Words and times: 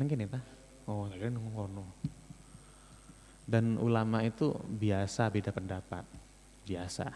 Mungkin 0.00 0.24
ya, 0.24 0.40
Oh, 0.90 1.06
kalian 1.06 1.38
ngono. 1.38 1.86
Dan 3.46 3.78
ulama 3.78 4.22
itu 4.26 4.50
biasa 4.54 5.30
beda 5.30 5.54
pendapat. 5.54 6.02
Biasa. 6.66 7.06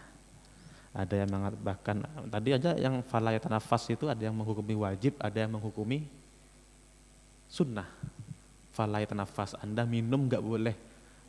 Ada 0.95 1.23
yang 1.23 1.29
mengatakan 1.29 2.01
tadi 2.31 2.49
aja 2.55 2.73
yang 2.79 3.03
falayat 3.05 3.43
nafas 3.51 3.85
itu 3.91 4.07
ada 4.07 4.17
yang 4.17 4.33
menghukumi 4.33 4.73
wajib, 4.73 5.19
ada 5.19 5.35
yang 5.35 5.51
menghukumi 5.53 6.07
sunnah. 7.51 7.87
Falayat 8.71 9.11
nafas, 9.13 9.57
Anda 9.59 9.83
minum 9.83 10.25
nggak 10.29 10.43
boleh 10.43 10.75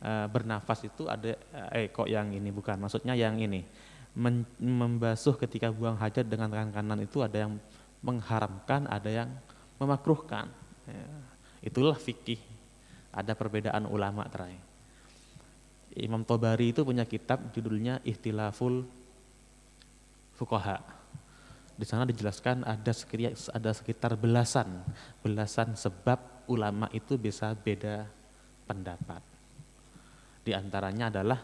uh, 0.05 0.27
bernafas 0.29 0.85
itu 0.85 1.09
ada 1.09 1.33
eh 1.73 1.89
kok 1.89 2.07
yang 2.07 2.29
ini 2.33 2.49
bukan, 2.53 2.77
maksudnya 2.79 3.17
yang 3.17 3.37
ini. 3.41 3.65
Men, 4.17 4.41
membasuh 4.57 5.37
ketika 5.37 5.69
buang 5.69 5.97
hajat 5.97 6.25
dengan 6.25 6.49
tangan 6.49 6.73
kanan 6.73 6.99
itu 7.05 7.21
ada 7.21 7.45
yang 7.45 7.61
mengharamkan, 8.01 8.89
ada 8.89 9.09
yang 9.09 9.29
memakruhkan. 9.77 10.49
Ya, 10.89 11.05
itulah 11.63 11.97
fikih. 11.97 12.39
Ada 13.09 13.33
perbedaan 13.33 13.89
ulama 13.89 14.27
terakhir. 14.29 14.61
Imam 15.97 16.21
Tobari 16.21 16.69
itu 16.69 16.85
punya 16.85 17.03
kitab 17.03 17.49
judulnya 17.49 17.97
Ihtilaful 18.05 18.85
Fukoha. 20.37 20.77
Di 21.79 21.87
sana 21.87 22.03
dijelaskan 22.03 22.67
ada 22.67 22.91
sekitar, 22.91 23.33
ada 23.55 23.71
sekitar 23.71 24.11
belasan, 24.19 24.83
belasan 25.23 25.73
sebab 25.73 26.45
ulama 26.51 26.91
itu 26.91 27.15
bisa 27.15 27.55
beda 27.55 28.03
pendapat. 28.67 29.23
Di 30.43 30.51
antaranya 30.51 31.07
adalah 31.07 31.39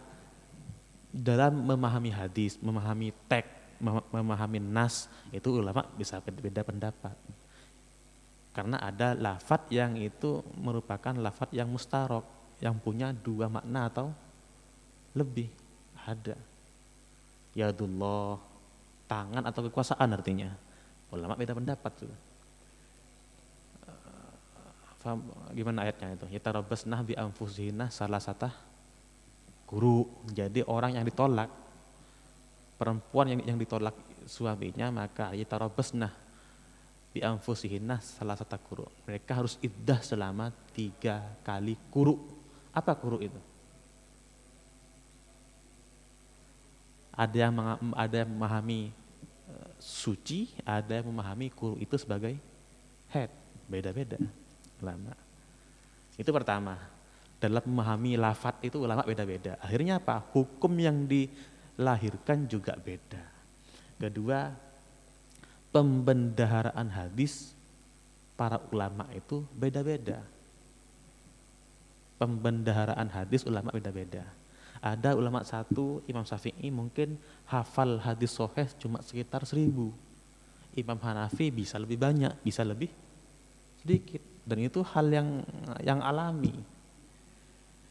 dalam 1.15 1.63
memahami 1.63 2.11
hadis, 2.11 2.59
memahami 2.59 3.15
teks, 3.31 3.79
memahami 4.11 4.59
nas, 4.59 5.07
itu 5.31 5.55
ulama 5.55 5.87
bisa 5.95 6.19
beda 6.19 6.63
pendapat. 6.67 7.15
Karena 8.55 8.79
ada 8.79 9.11
lafat 9.11 9.67
yang 9.67 9.99
itu 9.99 10.39
merupakan 10.55 11.11
lafat 11.11 11.51
yang 11.51 11.67
mustarok, 11.67 12.23
yang 12.63 12.79
punya 12.79 13.11
dua 13.11 13.51
makna 13.51 13.91
atau 13.91 14.15
lebih 15.11 15.51
ada. 16.07 16.39
Yadullah, 17.51 18.39
tangan 19.11 19.43
atau 19.43 19.61
kekuasaan 19.67 20.07
artinya. 20.15 20.55
Ulama 21.11 21.35
beda 21.35 21.51
pendapat 21.51 21.91
tuh. 21.99 22.15
Faham, 25.03 25.21
gimana 25.51 25.83
ayatnya 25.83 26.15
itu? 26.15 26.25
Yatarabasnah 26.39 27.03
bi 27.03 27.13
anfusihina 27.13 27.91
salah 27.91 28.23
satu 28.23 28.47
guru. 29.67 30.07
Jadi 30.31 30.63
orang 30.63 30.95
yang 30.95 31.03
ditolak, 31.03 31.51
perempuan 32.79 33.35
yang 33.35 33.43
yang 33.43 33.59
ditolak 33.59 33.93
suaminya 34.25 34.89
maka 34.89 35.35
yatarabasnah 35.37 36.24
bi 37.15 37.23
anfusihina 37.23 38.03
salah 38.03 38.35
satu 38.35 38.59
guru. 38.67 38.83
Mereka 39.07 39.31
harus 39.31 39.55
iddah 39.63 40.03
selama 40.03 40.51
tiga 40.75 41.23
kali 41.47 41.79
kuru. 41.87 42.19
Apa 42.75 42.91
kuru 42.99 43.23
itu? 43.23 43.39
Ada 47.15 47.47
yang 47.47 47.55
ada 47.95 48.15
yang 48.19 48.35
memahami 48.35 48.91
uh, 49.47 49.71
suci, 49.79 50.51
ada 50.67 50.99
yang 50.99 51.07
memahami 51.07 51.47
kuru 51.55 51.79
itu 51.79 51.95
sebagai 51.95 52.35
head. 53.15 53.31
Beda-beda 53.71 54.19
ulama. 54.83 55.15
Itu 56.19 56.35
pertama. 56.35 56.75
Dalam 57.39 57.63
memahami 57.63 58.19
lafat 58.19 58.59
itu 58.67 58.83
ulama 58.83 59.07
beda-beda. 59.07 59.55
Akhirnya 59.63 60.03
apa? 60.03 60.19
Hukum 60.35 60.75
yang 60.75 61.07
dilahirkan 61.07 62.43
juga 62.51 62.75
beda. 62.75 63.23
Kedua, 63.95 64.51
pembendaharaan 65.75 66.87
hadis 66.87 67.51
para 68.39 68.63
ulama 68.71 69.03
itu 69.11 69.43
beda-beda. 69.51 70.23
Pembendaharaan 72.15 73.11
hadis 73.11 73.43
ulama 73.43 73.75
beda-beda 73.75 74.23
ada 74.85 75.17
ulama 75.17 75.41
satu, 75.41 76.05
Imam 76.05 76.21
Syafi'i 76.21 76.69
mungkin 76.69 77.17
hafal 77.49 77.97
hadis 78.05 78.37
soheh 78.37 78.69
cuma 78.77 79.01
sekitar 79.01 79.41
seribu. 79.41 79.89
Imam 80.77 81.01
Hanafi 81.01 81.49
bisa 81.49 81.81
lebih 81.81 81.97
banyak, 81.97 82.29
bisa 82.45 82.61
lebih 82.61 82.93
sedikit. 83.81 84.21
Dan 84.45 84.61
itu 84.61 84.85
hal 84.85 85.09
yang 85.09 85.41
yang 85.81 86.05
alami. 86.05 86.53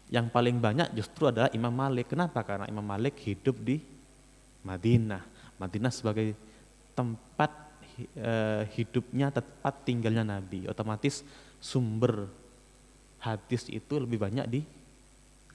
Yang 0.06 0.30
paling 0.30 0.62
banyak 0.62 0.94
justru 0.94 1.26
adalah 1.26 1.50
Imam 1.50 1.74
Malik. 1.74 2.14
Kenapa? 2.14 2.46
Karena 2.46 2.70
Imam 2.70 2.86
Malik 2.86 3.18
hidup 3.26 3.58
di 3.58 3.82
Madinah. 4.62 5.24
Madinah 5.58 5.90
sebagai 5.90 6.36
tempat 6.94 7.50
hidupnya, 8.74 9.30
tempat 9.30 9.74
tinggalnya 9.86 10.26
Nabi. 10.26 10.66
Otomatis 10.66 11.22
sumber 11.62 12.26
hadis 13.22 13.70
itu 13.72 13.96
lebih 13.96 14.20
banyak 14.20 14.46
di 14.50 14.60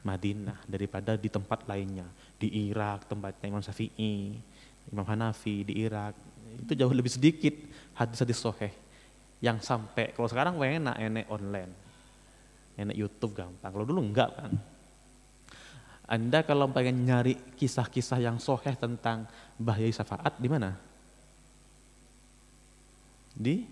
Madinah 0.02 0.64
daripada 0.66 1.20
di 1.20 1.28
tempat 1.28 1.68
lainnya. 1.68 2.08
Di 2.40 2.72
Irak 2.72 3.12
tempatnya 3.12 3.52
Imam 3.52 3.64
Syafi'i, 3.64 4.36
Imam 4.90 5.06
Hanafi 5.06 5.68
di 5.68 5.84
Irak. 5.84 6.16
Itu 6.66 6.74
jauh 6.74 6.96
lebih 6.96 7.12
sedikit 7.12 7.54
hadis-hadis 8.00 8.40
soheh. 8.40 8.74
Yang 9.40 9.68
sampai, 9.68 10.12
kalau 10.16 10.28
sekarang 10.28 10.56
enak, 10.60 10.96
enak 11.00 11.26
online. 11.28 11.72
Enak 12.80 12.96
Youtube 12.96 13.36
gampang, 13.36 13.72
kalau 13.76 13.84
dulu 13.84 14.00
enggak 14.00 14.32
kan. 14.32 14.52
Anda 16.10 16.42
kalau 16.42 16.72
pengen 16.74 17.06
nyari 17.06 17.38
kisah-kisah 17.60 18.18
yang 18.18 18.42
soheh 18.42 18.74
tentang 18.74 19.30
bahaya 19.60 19.86
syafaat 19.92 20.40
di 20.42 20.48
mana? 20.50 20.74
Di 23.40 23.64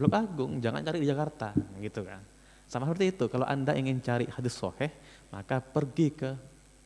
Blok 0.00 0.16
Agung, 0.16 0.56
jangan 0.64 0.80
cari 0.80 1.04
di 1.04 1.08
Jakarta, 1.08 1.52
gitu 1.76 2.00
kan. 2.08 2.24
Sama 2.64 2.88
seperti 2.88 3.12
itu, 3.12 3.24
kalau 3.28 3.44
Anda 3.44 3.76
ingin 3.76 4.00
cari 4.00 4.24
hadis 4.32 4.56
soheh, 4.56 4.88
maka 5.28 5.60
pergi 5.60 6.08
ke 6.08 6.32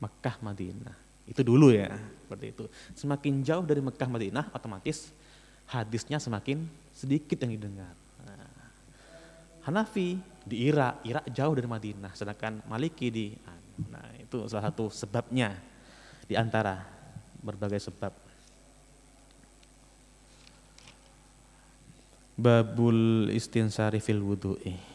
Mekah 0.03 0.43
Madinah. 0.43 0.97
Itu 1.31 1.47
dulu 1.47 1.71
ya, 1.71 1.95
seperti 2.27 2.51
itu. 2.51 2.65
Semakin 2.99 3.47
jauh 3.47 3.63
dari 3.63 3.79
Mekah 3.79 4.11
Madinah, 4.11 4.51
otomatis 4.51 5.15
hadisnya 5.71 6.19
semakin 6.19 6.67
sedikit 6.91 7.39
yang 7.47 7.55
didengar. 7.55 7.95
Nah, 8.27 8.51
Hanafi 9.71 10.19
di 10.43 10.67
Irak, 10.67 11.07
Irak 11.07 11.25
jauh 11.31 11.55
dari 11.55 11.71
Madinah, 11.71 12.13
sedangkan 12.19 12.67
Maliki 12.67 13.09
di 13.15 13.27
Nah, 13.91 14.07
itu 14.23 14.47
salah 14.47 14.71
satu 14.71 14.87
sebabnya 14.91 15.59
di 16.31 16.39
antara 16.39 16.87
berbagai 17.43 17.83
sebab. 17.91 18.24
Babul 22.35 23.31
istinsari 23.31 24.03
fil 24.03 24.19
wudu'i. 24.19 24.95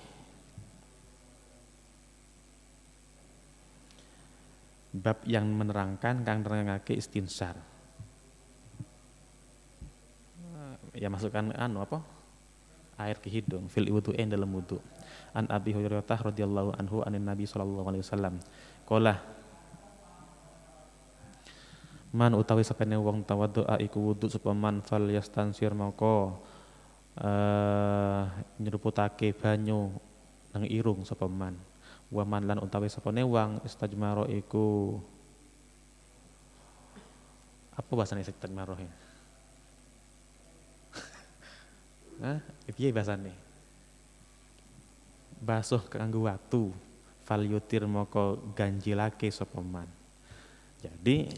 bab 4.90 5.22
yang 5.30 5.46
menerangkan 5.54 6.26
kang 6.26 6.42
nerangake 6.42 6.98
istinsar. 6.98 7.56
Ya 10.98 11.08
masukkan 11.08 11.54
anu 11.56 11.86
apa? 11.86 12.02
Air 13.00 13.22
ke 13.22 13.32
hidung 13.32 13.70
fil 13.72 13.88
wudu'in 13.88 14.28
dalam 14.28 14.50
wudu. 14.52 14.82
An 15.32 15.46
Abi 15.48 15.72
Hurairah 15.72 16.04
radhiyallahu 16.04 16.76
anhu 16.76 17.06
anin 17.06 17.24
Nabi 17.24 17.46
sallallahu 17.46 17.88
alaihi 17.88 18.04
wasallam. 18.04 18.36
Qala 18.84 19.22
Man 22.10 22.34
utawi 22.34 22.66
sapene 22.66 22.98
wong 22.98 23.22
tawaddu'a 23.22 23.78
iku 23.86 24.02
wudu 24.02 24.34
sapa 24.34 24.50
man 24.50 24.82
fal 24.82 25.06
yastansir 25.14 25.78
maka 25.78 26.34
uh, 27.18 28.30
nyeruputake 28.62 29.34
banyu 29.34 29.90
nang 30.54 30.66
irung 30.70 31.02
sapa 31.06 31.26
man 31.26 31.58
waman 32.10 32.46
lan 32.46 32.58
utawi 32.62 32.90
sapane 32.90 33.22
wang 33.22 33.62
istajmaro 33.62 34.26
iku 34.30 34.98
apa 37.78 37.92
bahasane 37.96 38.26
istajmaro 38.26 38.76
ya? 38.76 38.92
Hah? 42.28 42.40
Piye 42.76 42.92
bahasane? 42.92 43.32
Basuh 45.40 45.80
kanggo 45.88 46.28
watu 46.28 46.76
fal 47.24 47.48
yutir 47.48 47.88
moko 47.88 48.36
ganjilake 48.52 49.32
sapa 49.32 49.64
man. 49.64 49.88
Jadi 50.84 51.32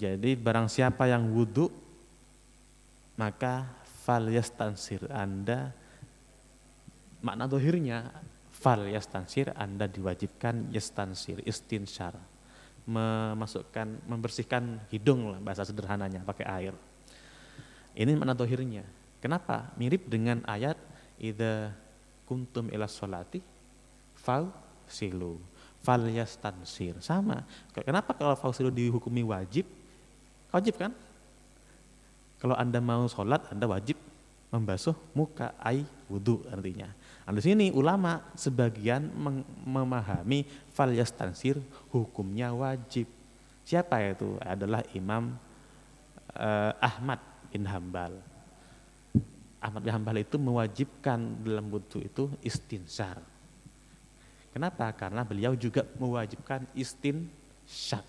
jadi 0.00 0.32
barang 0.32 0.72
siapa 0.72 1.04
yang 1.04 1.28
wudhu 1.28 1.68
maka 3.20 3.68
fal 3.84 4.24
yastansir 4.32 5.04
Anda 5.12 5.76
makna 7.20 7.44
dohirnya 7.44 8.08
fal 8.56 8.88
yastansir 8.88 9.52
Anda 9.52 9.84
diwajibkan 9.84 10.72
yastansir 10.72 11.44
istinsyar 11.44 12.16
memasukkan 12.88 14.08
membersihkan 14.08 14.88
hidung 14.88 15.36
lah 15.36 15.38
bahasa 15.38 15.68
sederhananya 15.68 16.24
pakai 16.24 16.46
air. 16.48 16.74
Ini 17.92 18.16
makna 18.16 18.32
dohirnya. 18.32 18.82
Kenapa? 19.20 19.68
Mirip 19.76 20.08
dengan 20.08 20.40
ayat 20.48 20.80
ida 21.20 21.76
kuntum 22.24 22.72
ila 22.72 22.88
solati 22.88 23.44
fal 24.16 24.48
silu 24.88 25.36
fal 25.84 26.08
yastansir. 26.08 26.96
Sama. 27.04 27.44
Kenapa 27.76 28.16
kalau 28.16 28.32
fal 28.34 28.56
silu 28.56 28.72
dihukumi 28.72 29.22
wajib 29.22 29.68
wajib 30.50 30.74
kan 30.78 30.92
kalau 32.42 32.54
anda 32.54 32.78
mau 32.78 33.06
sholat 33.06 33.42
anda 33.50 33.66
wajib 33.66 33.96
membasuh 34.50 34.98
muka 35.14 35.54
ai 35.62 35.86
wudhu 36.10 36.42
artinya. 36.50 36.90
Nah, 37.22 37.38
di 37.38 37.42
sini 37.46 37.66
ulama 37.70 38.18
sebagian 38.34 39.06
memahami 39.62 40.42
fal 40.74 40.90
yastansir 40.90 41.62
hukumnya 41.94 42.50
wajib. 42.50 43.06
Siapa 43.62 44.02
itu? 44.02 44.34
Adalah 44.42 44.82
Imam 44.98 45.38
uh, 46.34 46.72
Ahmad 46.82 47.22
bin 47.54 47.62
Hambal. 47.62 48.18
Ahmad 49.62 49.80
bin 49.86 49.94
Hambal 49.94 50.16
itu 50.18 50.34
mewajibkan 50.42 51.22
dalam 51.46 51.70
wudhu 51.70 52.02
itu 52.02 52.26
istinsar. 52.42 53.22
Kenapa? 54.50 54.90
Karena 54.90 55.22
beliau 55.22 55.54
juga 55.54 55.86
mewajibkan 55.94 56.66
istinsyak. 56.74 58.02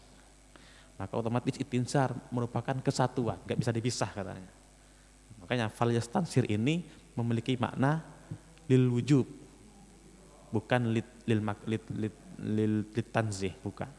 Maka 1.01 1.18
otomatis 1.18 1.57
istinsar 1.57 2.13
merupakan 2.30 2.77
kesatuan, 2.77 3.42
nggak 3.42 3.57
bisa 3.57 3.74
dipisah 3.74 4.13
katanya. 4.13 4.53
Makanya 5.42 5.65
fal 5.74 5.89
yastansir 5.89 6.45
ini 6.45 6.86
memiliki 7.18 7.57
makna 7.57 8.06
lil 8.69 8.86
wujub 8.94 9.25
bukan 10.53 10.94
lil 10.94 11.01
lit, 11.25 11.42
lit, 11.98 12.15
lil, 12.38 12.86
lit 12.86 13.07
tanzih 13.09 13.50
bukan. 13.65 13.89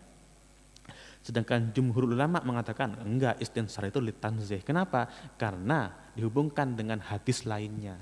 Sedangkan 1.26 1.74
jumhur 1.74 2.06
ulama 2.06 2.38
mengatakan 2.46 2.94
enggak 3.02 3.42
istinsar 3.42 3.90
itu 3.90 3.98
lit 3.98 4.22
tanzih. 4.22 4.62
Kenapa? 4.62 5.10
Karena 5.34 5.90
dihubungkan 6.14 6.78
dengan 6.78 7.02
hadis 7.02 7.42
lainnya. 7.42 7.98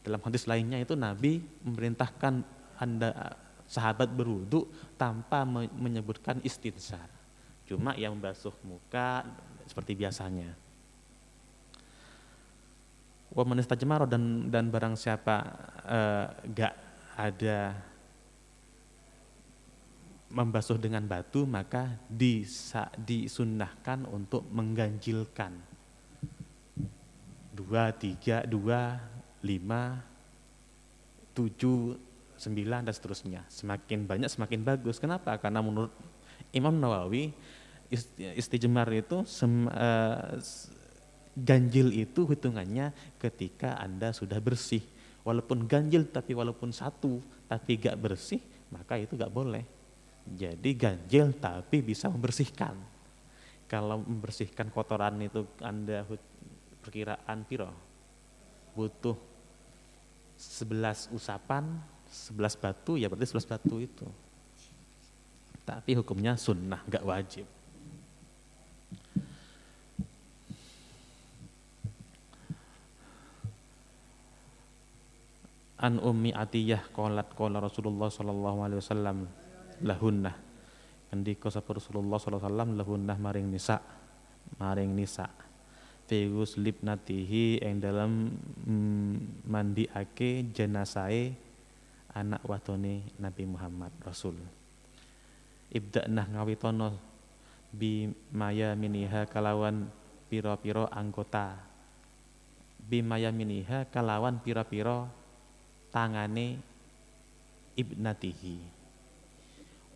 Dalam 0.00 0.24
hadis 0.24 0.48
lainnya 0.48 0.80
itu 0.80 0.96
Nabi 0.96 1.44
memerintahkan 1.68 2.40
anda 2.80 3.36
sahabat 3.68 4.08
berwudu 4.08 4.72
tanpa 4.96 5.44
menyebutkan 5.76 6.40
istinsar 6.40 7.17
cuma 7.68 7.92
yang 7.94 8.16
membasuh 8.16 8.56
muka 8.64 9.28
seperti 9.68 9.92
biasanya. 9.92 10.56
Wa 13.28 13.44
manistajmaro 13.44 14.08
dan 14.08 14.48
dan 14.48 14.72
barang 14.72 14.96
siapa 14.96 15.36
uh, 15.84 16.26
gak 16.48 16.74
ada 17.12 17.76
membasuh 20.32 20.80
dengan 20.80 21.04
batu 21.04 21.44
maka 21.44 22.00
disa, 22.08 22.88
disunnahkan 22.96 24.08
untuk 24.08 24.48
mengganjilkan. 24.48 25.60
Dua 27.52 27.92
tiga 27.92 28.48
dua 28.48 28.96
lima 29.44 30.00
tujuh 31.36 32.00
sembilan 32.38 32.88
dan 32.88 32.94
seterusnya. 32.96 33.40
Semakin 33.50 34.08
banyak 34.08 34.30
semakin 34.30 34.60
bagus. 34.64 34.96
Kenapa? 34.96 35.36
Karena 35.36 35.60
menurut 35.60 35.92
Imam 36.54 36.72
Nawawi 36.78 37.34
istijmar 38.36 38.88
itu 38.92 39.24
sem, 39.24 39.64
uh, 39.68 40.36
ganjil 41.38 41.94
itu 41.94 42.26
hitungannya 42.26 42.90
ketika 43.22 43.78
Anda 43.78 44.10
sudah 44.10 44.42
bersih. 44.42 44.82
Walaupun 45.22 45.68
ganjil 45.68 46.08
tapi 46.08 46.34
walaupun 46.34 46.72
satu 46.72 47.20
tapi 47.46 47.78
gak 47.78 47.96
bersih, 48.00 48.40
maka 48.72 48.98
itu 48.98 49.14
gak 49.14 49.32
boleh. 49.32 49.64
Jadi 50.28 50.76
ganjil 50.76 51.32
tapi 51.36 51.80
bisa 51.80 52.10
membersihkan. 52.12 52.76
Kalau 53.68 54.00
membersihkan 54.00 54.72
kotoran 54.72 55.20
itu 55.20 55.44
Anda 55.60 56.04
perkiraan 56.84 57.44
piro? 57.44 57.68
Butuh 58.72 59.16
11 60.38 61.12
usapan, 61.12 61.66
11 62.08 62.62
batu, 62.62 62.94
ya 62.96 63.10
berarti 63.10 63.26
11 63.28 63.44
batu 63.48 63.76
itu. 63.82 64.06
Tapi 65.68 65.92
hukumnya 65.98 66.38
sunnah, 66.40 66.80
gak 66.88 67.04
wajib. 67.04 67.57
An 75.78 76.02
ummi 76.02 76.34
atiyah 76.34 76.90
qalat 76.90 77.30
qala 77.38 77.62
Rasulullah 77.62 78.10
sallallahu 78.10 78.58
alaihi 78.66 78.80
wasallam 78.82 79.18
lahunnah. 79.82 80.34
Ngendika 81.08 81.48
sapa 81.48 81.78
Rasulullah 81.78 82.18
sallallahu 82.18 82.42
alaihi 82.42 82.52
wasallam 82.52 82.70
lahunnah 82.76 83.16
maring 83.16 83.48
nisa 83.48 83.78
maring 84.56 84.96
nisa. 84.96 85.28
Fi 86.08 86.24
libnatihi 86.56 87.60
ing 87.60 87.84
dalam 87.84 88.32
mm, 88.64 89.44
mandiake 89.44 90.48
jenasahe 90.56 91.36
anak 92.16 92.40
wadone 92.48 93.04
Nabi 93.20 93.44
Muhammad 93.44 93.92
Rasul. 94.00 94.40
Ibda'nah 95.68 96.32
ngawitono 96.32 96.96
bi 97.68 98.08
maya 98.32 98.72
miniha 98.72 99.28
kalawan 99.28 99.84
piro-piro 100.32 100.88
anggota. 100.88 101.60
Bi 102.88 103.04
maya 103.04 103.28
miniha 103.28 103.84
kalawan 103.92 104.40
piro-piro 104.40 105.12
tangane 105.92 106.60
ibnatihi. 107.78 108.58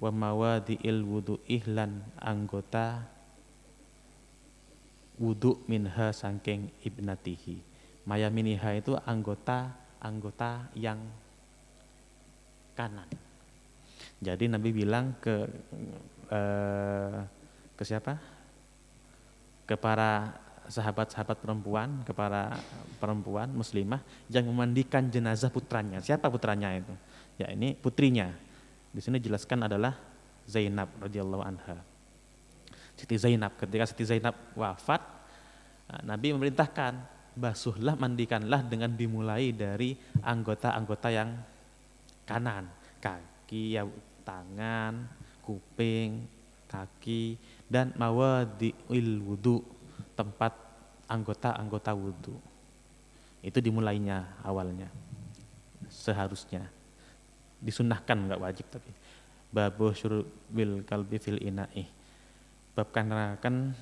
Wa 0.02 0.10
mawadi'il 0.10 1.02
wudu 1.06 1.38
ihlan 1.46 2.02
anggota 2.18 3.06
wudu 5.18 5.62
minha 5.70 6.10
sangking 6.10 6.70
ibnatihi. 6.82 7.62
Maya 8.02 8.26
miniha 8.26 8.74
itu 8.74 8.98
anggota 9.06 9.70
anggota 10.02 10.66
yang 10.74 10.98
kanan. 12.74 13.06
Jadi 14.18 14.50
Nabi 14.50 14.74
bilang 14.74 15.14
ke 15.22 15.46
eh, 16.30 17.18
ke 17.78 17.82
siapa? 17.86 18.18
Ke 19.62 19.78
para 19.78 20.41
sahabat-sahabat 20.68 21.42
perempuan 21.42 22.02
kepada 22.06 22.54
perempuan 23.02 23.50
muslimah 23.50 24.02
yang 24.30 24.46
memandikan 24.46 25.08
jenazah 25.10 25.50
putranya. 25.50 25.98
Siapa 25.98 26.30
putranya 26.30 26.74
itu? 26.76 26.94
Ya 27.40 27.50
ini 27.50 27.74
putrinya. 27.74 28.30
Di 28.92 29.00
sini 29.00 29.18
jelaskan 29.18 29.66
adalah 29.66 29.96
Zainab 30.46 30.90
radhiyallahu 31.00 31.42
anha. 31.42 31.80
Siti 32.94 33.16
Zainab 33.16 33.56
ketika 33.56 33.88
Siti 33.88 34.04
Zainab 34.04 34.36
wafat, 34.54 35.00
nah, 35.88 36.14
Nabi 36.14 36.36
memerintahkan 36.36 36.92
basuhlah 37.32 37.96
mandikanlah 37.96 38.60
dengan 38.62 38.92
dimulai 38.92 39.56
dari 39.56 39.96
anggota-anggota 40.20 41.08
yang 41.08 41.32
kanan, 42.28 42.68
kaki, 43.00 43.80
ya, 43.80 43.88
tangan, 44.22 45.08
kuping, 45.40 46.28
kaki 46.68 47.36
dan 47.68 47.92
mawadi'il 47.96 49.20
wudu 49.20 49.60
tempat 50.14 50.52
anggota-anggota 51.10 51.92
wudhu. 51.92 52.36
Itu 53.42 53.58
dimulainya 53.58 54.40
awalnya. 54.46 54.88
Seharusnya. 55.90 56.68
Disunahkan 57.58 58.30
nggak 58.30 58.40
wajib 58.42 58.66
tapi. 58.70 58.90
Babu 59.52 59.92
syurbil 59.92 60.86
kalbi 60.88 61.18
fil 61.20 61.42
ina'i. 61.42 61.84
Bab 62.72 62.88
kan 62.94 63.76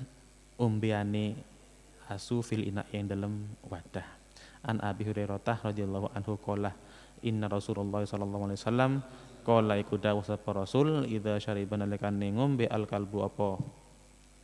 umbiani 0.59 1.39
asu 2.11 2.43
fil 2.43 2.67
ina'i 2.67 2.99
yang 2.99 3.07
dalam 3.07 3.33
wadah. 3.63 4.05
An 4.61 4.77
Abi 4.83 5.07
Hurairah 5.07 5.39
radhiyallahu 5.41 6.11
anhu 6.13 6.37
qala 6.37 6.75
inna 7.25 7.49
Rasulullah 7.49 8.03
sallallahu 8.05 8.49
alaihi 8.49 8.59
wasallam 8.61 8.91
qala 9.41 9.77
iku 9.81 9.97
dawuh 9.97 10.21
sapa 10.21 10.53
Rasul 10.53 11.09
idza 11.09 11.37
syariban 11.41 11.81
nalikane 11.81 12.29
ngombe 12.33 12.69
al 12.69 12.85
kalbu 12.85 13.25
apa 13.25 13.49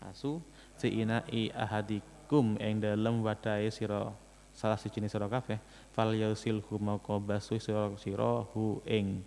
asu 0.10 0.42
fi 0.78 1.04
ina'i 1.04 1.50
ahadikum 1.52 2.56
ing 2.62 2.80
dalem 2.80 3.26
wadahe 3.26 3.74
sira 3.74 4.14
salah 4.54 4.78
siji 4.78 5.02
sira 5.10 5.26
kabeh 5.26 5.58
fal 5.94 6.14
yasilhu 6.14 6.78
moko 6.78 7.18
basuh 7.18 7.58
sira 7.58 7.90
sira 7.98 8.46
hu 8.54 8.82
ing 8.86 9.26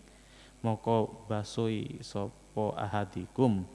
moko 0.63 1.27
basuhi 1.27 1.99
sapa 2.03 2.75
ahadikum 2.79 3.67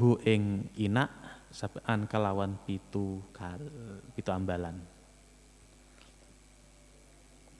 hu 0.00 0.16
ing 0.24 0.68
ina 0.76 1.08
sabean 1.48 2.04
kalawan 2.04 2.60
pitu 2.68 3.24
kal, 3.32 3.60
pitu 4.12 4.30
ambalan 4.32 4.76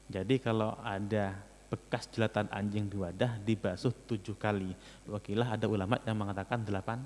jadi 0.08 0.40
kalau 0.40 0.72
ada 0.80 1.36
bekas 1.68 2.08
jelatan 2.08 2.48
anjing 2.48 2.88
di 2.88 2.96
wadah 2.96 3.36
dibasuh 3.44 3.92
tujuh 4.08 4.40
kali. 4.40 4.72
Wakilah 5.04 5.60
ada 5.60 5.68
ulama 5.68 6.00
yang 6.08 6.16
mengatakan 6.16 6.64
delapan 6.64 7.04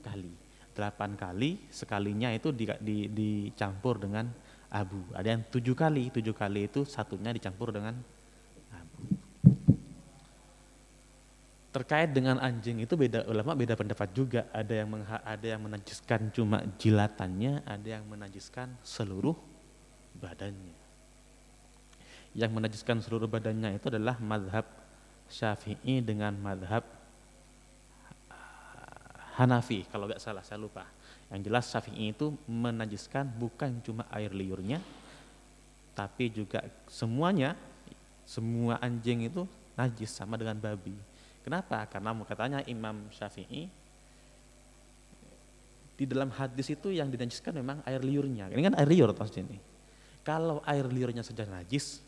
kali. 0.00 0.32
Delapan 0.72 1.12
kali, 1.18 1.68
sekalinya 1.68 2.32
itu 2.32 2.48
di, 2.48 2.64
di, 2.80 2.96
dicampur 3.12 4.00
dengan 4.00 4.32
abu. 4.72 5.04
Ada 5.12 5.36
yang 5.36 5.42
tujuh 5.52 5.76
kali, 5.76 6.08
tujuh 6.08 6.32
kali 6.32 6.64
itu 6.72 6.88
satunya 6.88 7.28
dicampur 7.28 7.76
dengan 7.76 8.00
abu. 8.72 9.04
Terkait 11.72 12.08
dengan 12.12 12.40
anjing 12.40 12.84
itu 12.84 12.96
beda 12.96 13.28
ulama 13.28 13.52
beda 13.52 13.76
pendapat 13.76 14.08
juga. 14.16 14.48
Ada 14.52 14.84
yang 14.84 14.88
mengha, 14.88 15.20
ada 15.20 15.46
yang 15.46 15.60
menajiskan 15.60 16.32
cuma 16.32 16.64
jilatannya, 16.80 17.64
ada 17.68 17.88
yang 18.00 18.04
menajiskan 18.08 18.72
seluruh 18.80 19.36
badannya. 20.16 20.76
Yang 22.32 22.50
menajiskan 22.56 22.96
seluruh 23.04 23.28
badannya 23.28 23.76
itu 23.76 23.92
adalah 23.92 24.16
madhab 24.20 24.64
Syafi'i 25.28 26.00
dengan 26.00 26.32
madhab 26.40 26.84
Hanafi 29.38 29.88
kalau 29.88 30.04
nggak 30.08 30.20
salah 30.20 30.44
saya 30.44 30.60
lupa. 30.60 30.84
Yang 31.32 31.40
jelas 31.48 31.64
Syafi'i 31.72 32.12
itu 32.12 32.36
menajiskan 32.44 33.24
bukan 33.24 33.80
cuma 33.80 34.04
air 34.12 34.28
liurnya, 34.36 34.76
tapi 35.96 36.28
juga 36.28 36.60
semuanya 36.84 37.56
semua 38.28 38.76
anjing 38.84 39.32
itu 39.32 39.48
najis 39.72 40.12
sama 40.12 40.36
dengan 40.36 40.60
babi. 40.60 40.92
Kenapa? 41.40 41.88
Karena 41.88 42.12
katanya 42.28 42.60
Imam 42.68 43.08
Syafi'i 43.08 43.72
di 45.96 46.04
dalam 46.08 46.32
hadis 46.34 46.72
itu 46.72 46.92
yang 46.92 47.08
dinajiskan 47.08 47.56
memang 47.56 47.80
air 47.88 48.00
liurnya. 48.04 48.52
Ini 48.52 48.62
kan 48.72 48.74
air 48.76 48.88
liur 48.88 49.10
toh 49.16 49.28
ini. 49.38 49.58
Kalau 50.22 50.62
air 50.68 50.86
liurnya 50.86 51.26
saja 51.26 51.42
najis, 51.48 51.98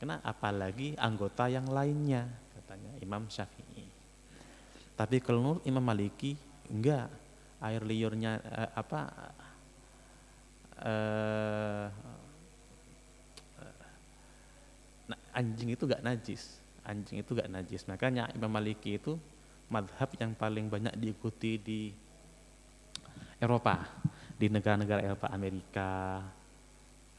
kena 0.00 0.20
apalagi 0.24 0.96
anggota 0.96 1.48
yang 1.48 1.68
lainnya 1.68 2.24
katanya 2.56 2.92
Imam 3.04 3.28
Syafi'i. 3.28 3.83
Tapi 4.94 5.18
kalau 5.18 5.42
menurut 5.42 5.62
Imam 5.66 5.82
Maliki 5.82 6.38
enggak. 6.70 7.10
Air 7.64 7.80
liurnya 7.80 8.44
eh, 8.44 8.70
apa 8.76 9.00
eh, 10.84 11.88
anjing 15.34 15.74
itu 15.74 15.88
gak 15.88 16.04
najis. 16.04 16.62
Anjing 16.86 17.24
itu 17.24 17.34
gak 17.34 17.50
najis. 17.50 17.88
Makanya 17.90 18.30
Imam 18.36 18.52
Maliki 18.52 19.00
itu 19.00 19.18
madhab 19.72 20.12
yang 20.20 20.36
paling 20.36 20.70
banyak 20.70 20.94
diikuti 21.00 21.58
di 21.58 21.80
Eropa. 23.40 23.82
Di 24.34 24.46
negara-negara 24.52 25.00
Eropa 25.02 25.26
Amerika 25.32 26.20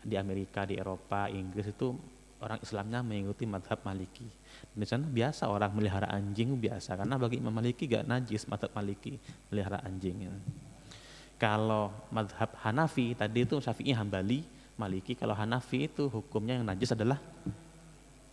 di 0.06 0.16
Amerika 0.16 0.70
di 0.70 0.78
Eropa 0.78 1.26
Inggris 1.26 1.74
itu 1.74 1.98
orang 2.44 2.60
Islamnya 2.60 3.00
mengikuti 3.06 3.48
madhab 3.48 3.80
Maliki 3.88 4.28
di 4.76 4.86
sana 4.88 5.08
biasa 5.08 5.48
orang 5.48 5.72
melihara 5.72 6.12
anjing 6.12 6.56
biasa 6.60 7.00
karena 7.00 7.16
bagi 7.16 7.40
Imam 7.40 7.56
Maliki 7.56 7.88
gak 7.88 8.08
najis 8.08 8.48
madhab 8.52 8.72
Maliki 8.76 9.16
melihara 9.52 9.80
anjing 9.84 10.28
kalau 11.40 11.92
madhab 12.12 12.52
Hanafi 12.64 13.16
tadi 13.16 13.44
itu 13.44 13.60
Syafi'i 13.60 13.96
Hambali 13.96 14.44
Maliki 14.76 15.16
kalau 15.16 15.32
Hanafi 15.32 15.88
itu 15.88 16.12
hukumnya 16.12 16.60
yang 16.60 16.68
najis 16.68 16.92
adalah 16.92 17.20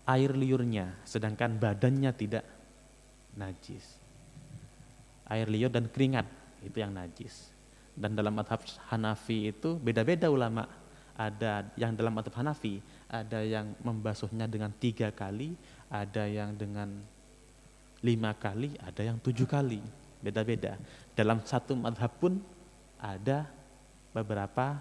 air 0.07 0.35
liurnya, 0.35 0.99
sedangkan 1.07 1.59
badannya 1.59 2.11
tidak 2.15 2.45
najis. 3.39 3.99
Air 5.31 5.47
liur 5.49 5.71
dan 5.71 5.87
keringat 5.87 6.27
itu 6.67 6.83
yang 6.83 6.93
najis. 6.93 7.55
Dan 7.95 8.17
dalam 8.17 8.35
madhab 8.35 8.59
Hanafi 8.91 9.53
itu 9.53 9.79
beda-beda 9.79 10.29
ulama. 10.33 10.67
Ada 11.13 11.69
yang 11.77 11.93
dalam 11.95 12.17
madhab 12.17 12.35
Hanafi, 12.35 12.81
ada 13.13 13.45
yang 13.45 13.77
membasuhnya 13.85 14.49
dengan 14.49 14.73
tiga 14.73 15.13
kali, 15.13 15.53
ada 15.93 16.25
yang 16.25 16.57
dengan 16.57 16.89
lima 18.01 18.33
kali, 18.33 18.73
ada 18.81 19.05
yang 19.05 19.21
tujuh 19.21 19.45
kali. 19.45 19.85
Beda-beda. 20.25 20.81
Dalam 21.13 21.45
satu 21.45 21.77
madhab 21.77 22.09
pun 22.17 22.41
ada 22.97 23.45
beberapa 24.17 24.81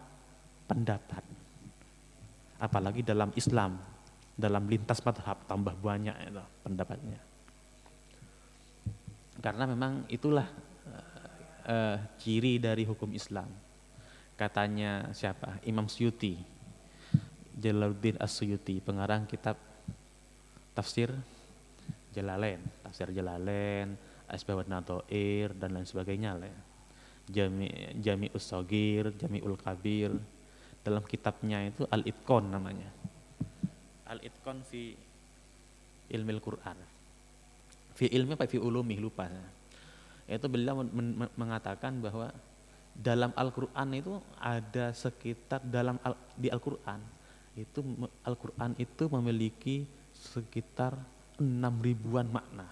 pendapat. 0.63 1.23
Apalagi 2.61 3.03
dalam 3.03 3.35
Islam, 3.35 3.75
dalam 4.38 4.63
lintas 4.71 5.03
madhab 5.03 5.43
tambah 5.50 5.75
banyak 5.75 6.15
itu 6.31 6.43
pendapatnya. 6.63 7.19
Karena 9.41 9.65
memang 9.65 10.05
itulah 10.07 10.45
uh, 11.65 11.97
ciri 12.21 12.61
dari 12.61 12.85
hukum 12.85 13.09
Islam. 13.11 13.50
Katanya 14.38 15.09
siapa? 15.13 15.61
Imam 15.65 15.89
Suyuti, 15.89 16.38
Jalaluddin 17.58 18.15
As-Suyuti, 18.20 18.79
pengarang 18.79 19.27
kitab 19.27 19.60
tafsir 20.72 21.12
Jalalain, 22.12 22.60
tafsir 22.84 23.12
Jalalain, 23.12 23.96
Asbabun 24.27 24.67
Natoir 24.67 25.55
dan 25.55 25.75
lain 25.75 25.88
sebagainya 25.88 26.36
lah. 26.36 26.51
Jami 27.31 27.96
Jami 28.00 28.27
Usogir, 28.36 29.15
Jami 29.15 29.39
Ul 29.43 29.55
Kabir, 29.55 30.12
dalam 30.84 31.03
kitabnya 31.08 31.63
itu 31.63 31.88
Al-Itqon 31.88 32.51
namanya 32.51 32.91
al-itqan 34.12 34.60
fi 34.67 34.91
ilmi 36.12 36.31
Al-Quran. 36.36 36.77
Fi 37.96 38.05
ilmi 38.12 38.36
apa 38.36 38.46
fi 38.51 38.60
ulumi 38.60 39.00
lupa. 39.00 39.31
Itu 40.27 40.48
beliau 40.51 40.84
mengatakan 41.39 42.03
bahwa 42.03 42.31
dalam 42.91 43.31
Al-Quran 43.39 43.88
itu 43.96 44.20
ada 44.36 44.91
sekitar 44.91 45.63
dalam 45.63 45.96
al, 46.03 46.20
di 46.36 46.51
Al-Quran 46.51 47.00
itu 47.55 47.84
Al-Quran 48.24 48.75
itu 48.79 49.03
memiliki 49.12 49.84
sekitar 50.15 50.96
enam 51.39 51.79
ribuan 51.84 52.27
makna 52.31 52.67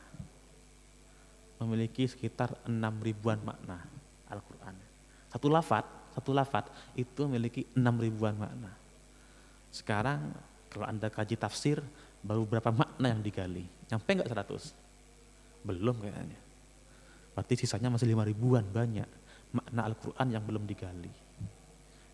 memiliki 1.60 2.08
sekitar 2.08 2.56
enam 2.64 2.96
ribuan 3.04 3.40
makna 3.44 3.84
Al-Quran 4.32 4.76
satu 5.28 5.52
lafat 5.52 5.84
satu 6.16 6.32
lafat 6.32 6.72
itu 6.96 7.28
memiliki 7.28 7.68
enam 7.76 8.00
ribuan 8.00 8.36
makna 8.40 8.72
sekarang 9.70 10.34
kalau 10.70 10.86
Anda 10.86 11.10
kaji 11.10 11.38
tafsir, 11.38 11.82
baru 12.22 12.46
berapa 12.46 12.70
makna 12.70 13.10
yang 13.10 13.22
digali? 13.22 13.66
Nyampe 13.90 14.22
nggak 14.22 14.30
100? 14.30 15.66
Belum 15.66 15.98
kayaknya. 15.98 16.40
Berarti 17.34 17.54
sisanya 17.58 17.90
masih 17.90 18.10
lima 18.10 18.26
ribuan 18.26 18.66
banyak 18.66 19.10
makna 19.50 19.82
Al-Quran 19.90 20.28
yang 20.30 20.44
belum 20.46 20.64
digali. 20.70 21.10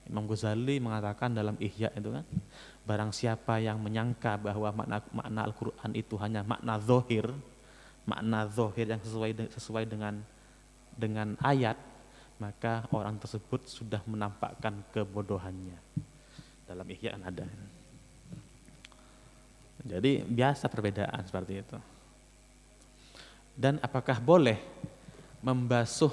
Imam 0.06 0.30
Ghazali 0.30 0.78
mengatakan 0.78 1.34
dalam 1.34 1.58
Ihya 1.58 1.90
itu 1.98 2.14
kan, 2.14 2.26
barang 2.86 3.10
siapa 3.10 3.58
yang 3.58 3.82
menyangka 3.82 4.38
bahwa 4.38 4.70
makna, 4.70 5.02
makna 5.10 5.42
Al-Quran 5.50 5.92
itu 5.98 6.16
hanya 6.22 6.46
makna 6.46 6.78
zohir, 6.78 7.26
makna 8.06 8.46
zohir 8.46 8.86
yang 8.86 9.02
sesuai 9.02 9.50
sesuai 9.50 9.90
dengan 9.90 10.22
dengan 10.94 11.34
ayat, 11.42 11.76
maka 12.38 12.86
orang 12.94 13.18
tersebut 13.18 13.66
sudah 13.66 14.00
menampakkan 14.06 14.86
kebodohannya. 14.94 15.82
Dalam 16.70 16.86
Ihya 16.86 17.18
kan 17.18 17.26
ada. 17.26 17.46
Jadi 19.86 20.26
biasa 20.26 20.66
perbedaan 20.70 21.22
seperti 21.26 21.54
itu. 21.62 21.78
Dan 23.56 23.78
apakah 23.82 24.18
boleh 24.22 24.58
membasuh 25.46 26.12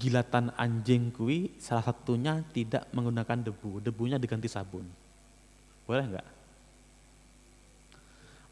gilatan 0.00 0.48
anjing 0.56 1.12
kui 1.12 1.52
salah 1.60 1.84
satunya 1.84 2.40
tidak 2.56 2.88
menggunakan 2.96 3.52
debu, 3.52 3.84
debunya 3.84 4.16
diganti 4.16 4.48
sabun. 4.48 4.88
Boleh 5.84 6.08
enggak? 6.08 6.28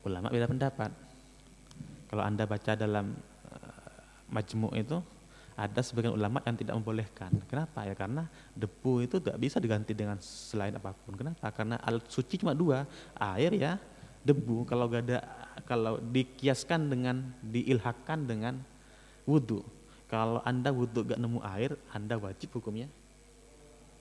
Ulama 0.05 0.29
beda 0.29 0.45
pendapat. 0.45 0.91
Kalau 2.09 2.23
Anda 2.25 2.45
baca 2.45 2.73
dalam 2.77 3.17
uh, 3.49 4.01
majmu' 4.29 4.77
itu 4.77 5.01
ada 5.59 5.81
sebagian 5.81 6.15
ulama 6.15 6.45
yang 6.45 6.55
tidak 6.55 6.75
membolehkan. 6.77 7.33
Kenapa? 7.49 7.89
Ya 7.89 7.97
karena 7.97 8.29
debu 8.53 9.09
itu 9.09 9.17
tidak 9.17 9.41
bisa 9.41 9.57
diganti 9.57 9.97
dengan 9.97 10.21
selain 10.21 10.77
apa 10.77 10.93
pun. 10.93 11.17
Kenapa? 11.17 11.49
Karena 11.51 11.81
alat 11.81 12.05
suci 12.13 12.39
cuma 12.39 12.53
dua, 12.53 12.85
air 13.17 13.57
ya 13.57 13.81
debu 14.23 14.69
kalau 14.69 14.91
gak 14.93 15.09
ada 15.09 15.19
kalau 15.65 15.97
dikiaskan 15.97 16.93
dengan 16.93 17.33
diilhakan 17.41 18.29
dengan 18.29 18.55
wudhu 19.25 19.78
kalau 20.09 20.41
anda 20.43 20.73
wudhu 20.73 21.05
gak 21.05 21.21
nemu 21.21 21.39
air 21.45 21.77
anda 21.93 22.17
wajib 22.17 22.51
hukumnya 22.57 22.89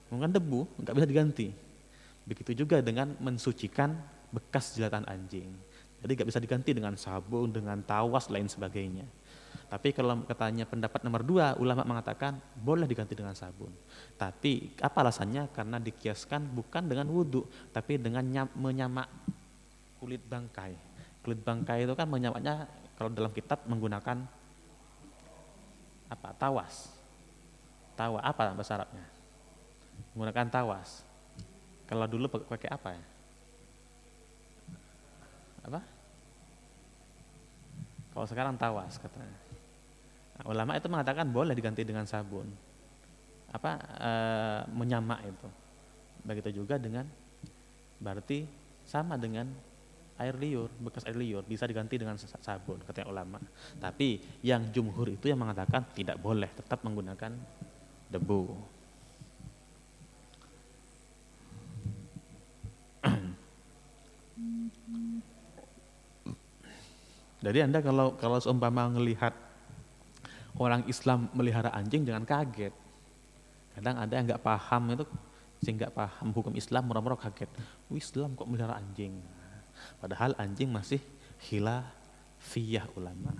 mungkin 0.08 0.32
debu 0.32 0.66
nggak 0.82 0.94
bisa 0.96 1.08
diganti 1.08 1.48
begitu 2.24 2.64
juga 2.64 2.80
dengan 2.80 3.12
mensucikan 3.20 3.96
bekas 4.32 4.76
jilatan 4.76 5.04
anjing 5.08 5.52
jadi 6.00 6.24
gak 6.24 6.28
bisa 6.32 6.40
diganti 6.40 6.72
dengan 6.72 6.96
sabun 6.96 7.52
dengan 7.52 7.80
tawas 7.84 8.32
lain 8.32 8.48
sebagainya 8.48 9.04
tapi 9.68 9.92
kalau 9.92 10.24
katanya 10.24 10.64
pendapat 10.64 11.04
nomor 11.04 11.28
dua, 11.28 11.52
ulama 11.60 11.84
mengatakan 11.84 12.40
boleh 12.56 12.88
diganti 12.88 13.20
dengan 13.20 13.36
sabun. 13.36 13.68
Tapi 14.16 14.80
apa 14.80 15.04
alasannya? 15.04 15.52
Karena 15.52 15.76
dikiaskan 15.76 16.56
bukan 16.56 16.88
dengan 16.88 17.12
wudhu, 17.12 17.44
tapi 17.76 18.00
dengan 18.00 18.24
menyamak 18.56 19.12
kulit 20.00 20.24
bangkai. 20.24 20.72
Kulit 21.20 21.44
bangkai 21.44 21.84
itu 21.84 21.94
kan 22.00 22.08
menyamaknya 22.08 22.64
kalau 22.96 23.12
dalam 23.12 23.36
kitab 23.36 23.68
menggunakan 23.68 24.24
apa? 26.08 26.30
Tawas. 26.36 26.92
Tawa 27.98 28.22
apa 28.22 28.54
bahasa 28.54 28.78
Arabnya? 28.78 29.06
Menggunakan 30.14 30.48
tawas. 30.50 31.02
Kalau 31.88 32.06
dulu 32.06 32.28
pakai 32.30 32.70
apa 32.70 32.90
ya? 32.94 33.06
Apa? 35.68 35.82
Kalau 38.14 38.26
sekarang 38.28 38.56
tawas 38.58 38.98
katanya. 38.98 39.38
Nah, 40.38 40.44
ulama 40.50 40.78
itu 40.78 40.88
mengatakan 40.90 41.26
boleh 41.30 41.54
diganti 41.58 41.82
dengan 41.82 42.06
sabun. 42.06 42.46
Apa 43.50 43.72
e, 43.98 44.12
menyamak 44.74 45.26
itu. 45.26 45.48
Begitu 46.26 46.62
juga 46.62 46.78
dengan 46.78 47.08
berarti 47.98 48.46
sama 48.86 49.18
dengan 49.18 49.50
air 50.18 50.34
liur, 50.34 50.74
bekas 50.82 51.06
air 51.06 51.14
liur 51.14 51.46
bisa 51.46 51.70
diganti 51.70 52.02
dengan 52.02 52.18
sabun 52.18 52.82
katanya 52.82 53.14
ulama. 53.14 53.38
Tapi 53.78 54.18
yang 54.42 54.74
jumhur 54.74 55.14
itu 55.14 55.30
yang 55.30 55.38
mengatakan 55.38 55.86
tidak 55.94 56.18
boleh, 56.18 56.50
tetap 56.58 56.82
menggunakan 56.82 57.38
debu. 58.10 58.58
Jadi 67.46 67.60
Anda 67.62 67.86
kalau 67.86 68.18
kalau 68.18 68.42
seumpama 68.42 68.90
melihat 68.90 69.38
orang 70.58 70.82
Islam 70.90 71.30
melihara 71.38 71.70
anjing 71.70 72.02
jangan 72.02 72.26
kaget. 72.26 72.74
Kadang 73.78 74.02
ada 74.02 74.10
yang 74.10 74.26
nggak 74.26 74.42
paham 74.42 74.98
itu 74.98 75.06
sehingga 75.62 75.94
paham 75.94 76.34
hukum 76.34 76.58
Islam 76.58 76.90
murah-murah 76.90 77.22
kaget. 77.22 77.54
Islam 77.94 78.34
kok 78.34 78.50
melihara 78.50 78.82
anjing. 78.82 79.37
Padahal 79.98 80.38
anjing 80.38 80.70
masih 80.70 81.02
khilafiyah 81.42 82.86
ulama. 82.98 83.34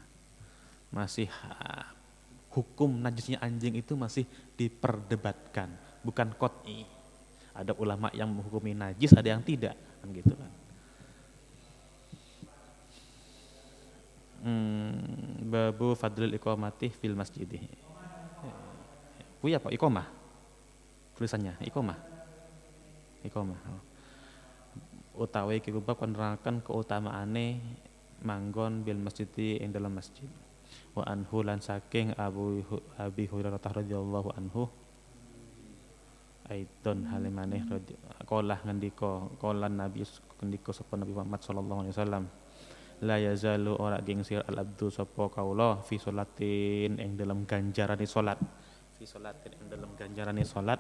Masih 0.90 1.28
hukum 2.52 2.90
najisnya 2.98 3.38
anjing 3.38 3.78
itu 3.78 3.94
masih 3.94 4.26
diperdebatkan, 4.58 5.70
bukan 6.02 6.34
kot'i. 6.34 6.88
Ada 7.54 7.74
ulama 7.78 8.10
yang 8.14 8.30
menghukumi 8.30 8.74
najis, 8.78 9.14
ada 9.14 9.34
yang 9.34 9.42
tidak, 9.42 9.74
kan 9.74 10.10
gitu 10.14 10.34
kan. 10.34 10.52
Hmm, 14.38 14.94
babu 15.50 15.98
fadlul 15.98 16.38
iqamati 16.38 16.94
fil 16.94 17.18
masjid. 17.18 17.50
Puya 19.42 19.58
Pak 19.58 19.74
iqamah. 19.74 20.06
Tulisannya 21.18 21.58
iqamah. 21.66 21.98
Iqamah. 23.26 23.60
Oh. 23.74 23.87
Utawi 25.18 25.58
bab 25.82 25.98
nerangkan 26.06 26.62
keutamaane 26.62 27.58
manggon 28.22 28.86
bil 28.86 29.02
masjid 29.02 29.26
ing 29.36 29.74
dalam 29.74 29.98
masjid. 29.98 30.30
Wa 30.94 31.10
anhu 31.10 31.42
lan 31.42 31.58
saking 31.58 32.14
Abu 32.18 32.62
Abi 33.02 33.26
Hurairah 33.26 33.58
radhiyallahu 33.58 34.30
anhu. 34.38 34.70
Aidon 36.48 37.10
halimaneh 37.12 37.66
kolah 38.24 38.62
ngendika 38.64 39.28
kolan 39.42 39.74
Nabi 39.76 40.06
ngendika 40.40 40.72
sapa 40.72 40.96
Nabi 40.96 41.12
Muhammad 41.18 41.42
sallallahu 41.42 41.80
alaihi 41.84 41.94
wasallam. 41.98 42.24
La 43.02 43.18
yazalu 43.18 43.74
ora 43.78 43.98
gengsir 44.06 44.42
al 44.46 44.62
abdu 44.62 44.94
sapa 44.94 45.34
kaula 45.34 45.82
fi 45.82 45.98
salatin 45.98 47.02
ing 47.02 47.18
dalam 47.18 47.44
ganjarane 47.50 48.06
salat. 48.06 48.38
Fi 48.96 49.04
salatin 49.06 49.54
ing 49.60 49.66
dalam 49.66 49.92
ganjarane 49.98 50.46
salat 50.46 50.80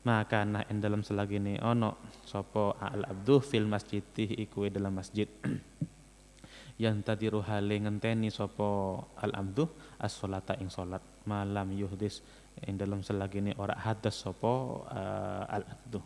maka 0.00 0.48
nah 0.48 0.64
ing 0.72 0.80
dalam 0.80 1.04
selagine 1.04 1.60
ono 1.60 2.00
sapa 2.24 2.76
al 2.80 3.04
abdu 3.04 3.40
fil 3.44 3.68
masjid 3.68 4.02
iku 4.16 4.68
dalam 4.72 4.96
masjid. 4.96 5.28
Yang 6.80 6.96
tadi 7.04 7.28
ruhale 7.28 7.76
ngenteni 7.76 8.32
sopo 8.32 9.04
al 9.20 9.36
amdu 9.36 9.68
as 10.00 10.16
solata 10.16 10.56
ing 10.56 10.72
solat 10.72 11.04
malam 11.28 11.76
yuhdis 11.76 12.24
ing 12.64 12.80
dalam 12.80 13.04
selagi 13.04 13.44
ini 13.44 13.52
ora 13.60 13.76
hadas 13.76 14.16
sopo 14.16 14.88
uh, 14.88 15.44
al 15.44 15.60
amdu 15.60 16.00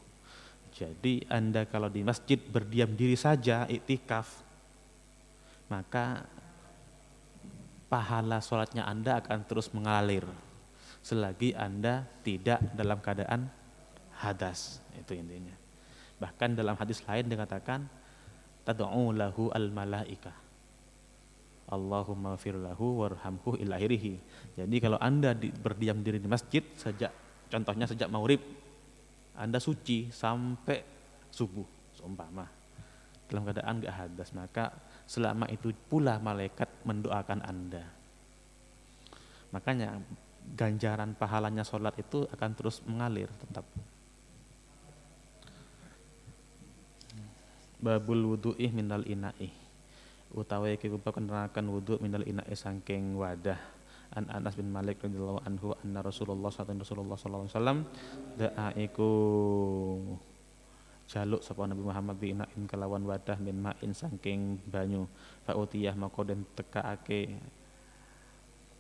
jadi 0.75 1.23
anda 1.31 1.63
kalau 1.71 1.87
di 1.87 2.03
masjid 2.03 2.35
berdiam 2.35 2.91
diri 2.91 3.15
saja 3.15 3.71
iktikaf 3.71 4.43
maka 5.71 6.27
pahala 7.87 8.43
sholatnya 8.43 8.83
anda 8.83 9.23
akan 9.23 9.47
terus 9.47 9.71
mengalir. 9.71 10.27
Selagi 11.05 11.55
anda 11.55 12.03
tidak 12.27 12.59
dalam 12.75 12.99
keadaan 12.99 13.47
hadas 14.21 14.79
itu 14.95 15.19
intinya 15.19 15.55
bahkan 16.23 16.55
dalam 16.55 16.79
hadis 16.79 17.03
lain 17.05 17.27
dikatakan 17.27 17.87
tad'u 18.63 19.11
lahu 19.11 19.51
al 19.51 19.69
malaikah 19.75 20.45
Allahumma 21.65 22.37
firlahu 22.37 23.01
warhamhu 23.01 23.57
ilahirihi. 23.57 24.21
Jadi 24.61 24.77
kalau 24.85 25.01
Anda 25.01 25.33
di, 25.33 25.49
berdiam 25.49 26.05
diri 26.05 26.21
di 26.21 26.29
masjid 26.29 26.61
sejak 26.77 27.09
contohnya 27.49 27.89
sejak 27.89 28.13
maghrib 28.13 28.41
Anda 29.33 29.57
suci 29.57 30.13
sampai 30.13 30.85
subuh 31.33 31.65
seumpama 31.97 32.45
dalam 33.27 33.43
keadaan 33.49 33.81
gak 33.81 33.97
hadas 33.97 34.31
maka 34.37 34.77
selama 35.09 35.49
itu 35.49 35.73
pula 35.89 36.21
malaikat 36.21 36.69
mendoakan 36.85 37.41
Anda. 37.41 37.85
Makanya 39.57 40.05
ganjaran 40.45 41.17
pahalanya 41.17 41.65
sholat 41.65 41.97
itu 41.97 42.29
akan 42.29 42.51
terus 42.53 42.85
mengalir 42.85 43.33
tetap. 43.41 43.65
Babul 47.83 48.23
wudu'ih 48.35 48.71
minal 48.71 49.03
inaih. 49.05 49.51
Utawi 50.35 50.75
iki 50.75 50.91
kubab 50.91 51.15
kenerakan 51.15 51.71
wudhu 51.71 52.03
minal 52.03 52.27
ina'i 52.27 52.59
sangking 52.59 53.15
wadah. 53.15 53.59
An 54.15 54.27
Anas 54.31 54.59
bin 54.59 54.71
Malik 54.71 55.03
radhiyallahu 55.03 55.43
anhu 55.47 55.75
anna 55.83 56.03
Rasulullah 56.03 56.51
sallallahu 56.51 56.87
Rasulullah 56.87 57.19
sallallahu 57.19 57.45
alaihi 57.47 57.57
wasallam 57.59 57.79
da'a 58.39 58.67
iku 58.79 59.11
jaluk 61.11 61.43
sapa 61.43 61.67
Nabi 61.67 61.83
Muhammad 61.83 62.17
bi 62.19 62.31
ina'in 62.31 62.67
kelawan 62.71 63.03
wadah 63.07 63.39
min 63.43 63.59
ma'in 63.59 63.91
sangking 63.91 64.59
banyu. 64.71 65.07
Fa 65.43 65.59
utiyah 65.59 65.99
maka 65.99 66.23
den 66.27 66.47
tekaake 66.55 67.31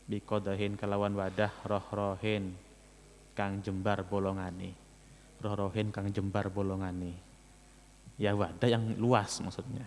bi 0.07 0.19
kodahin 0.23 0.79
kelawan 0.79 1.19
wadah 1.19 1.51
roh-rohin 1.67 2.55
kang 3.35 3.59
jembar 3.59 4.07
bolongane. 4.07 4.75
Roh-rohin 5.43 5.91
kang 5.91 6.11
jembar 6.15 6.47
bolongane 6.51 7.34
ya 8.21 8.35
wadah 8.35 8.69
yang 8.69 8.95
luas 8.99 9.43
maksudnya. 9.43 9.87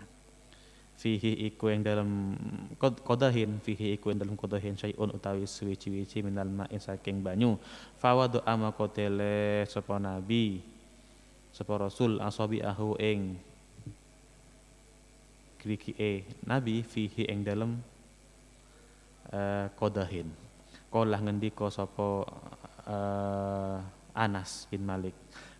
Fihi 0.97 1.45
iku 1.53 1.69
yang 1.69 1.85
dalam 1.85 2.33
kodahin 2.81 3.61
fihi 3.61 3.93
iku 4.01 4.09
yang 4.09 4.17
dalam 4.25 4.33
kodahin 4.33 4.73
syai'un 4.73 5.13
utawi 5.13 5.45
suwi-wici 5.45 6.25
minal 6.25 6.49
ma'in 6.49 6.81
saking 6.81 7.21
banyu. 7.21 7.53
Fawadu 8.01 8.41
ama 8.41 8.73
kotele 8.73 9.61
sapa 9.69 10.01
nabi 10.01 10.57
sapa 11.53 11.77
rasul 11.77 12.17
asabi 12.17 12.65
ahu 12.65 12.97
ing 12.97 13.37
kriki 15.61 16.25
nabi 16.49 16.81
fihi 16.81 17.29
ing 17.29 17.45
dalam 17.45 17.77
uh, 19.29 19.69
kodahin 19.77 20.33
kolah 20.89 21.21
ngendika 21.21 21.69
sapa 21.69 22.25
uh, 22.89 23.77
Anas 24.17 24.65
bin 24.73 24.81
Malik. 24.81 25.13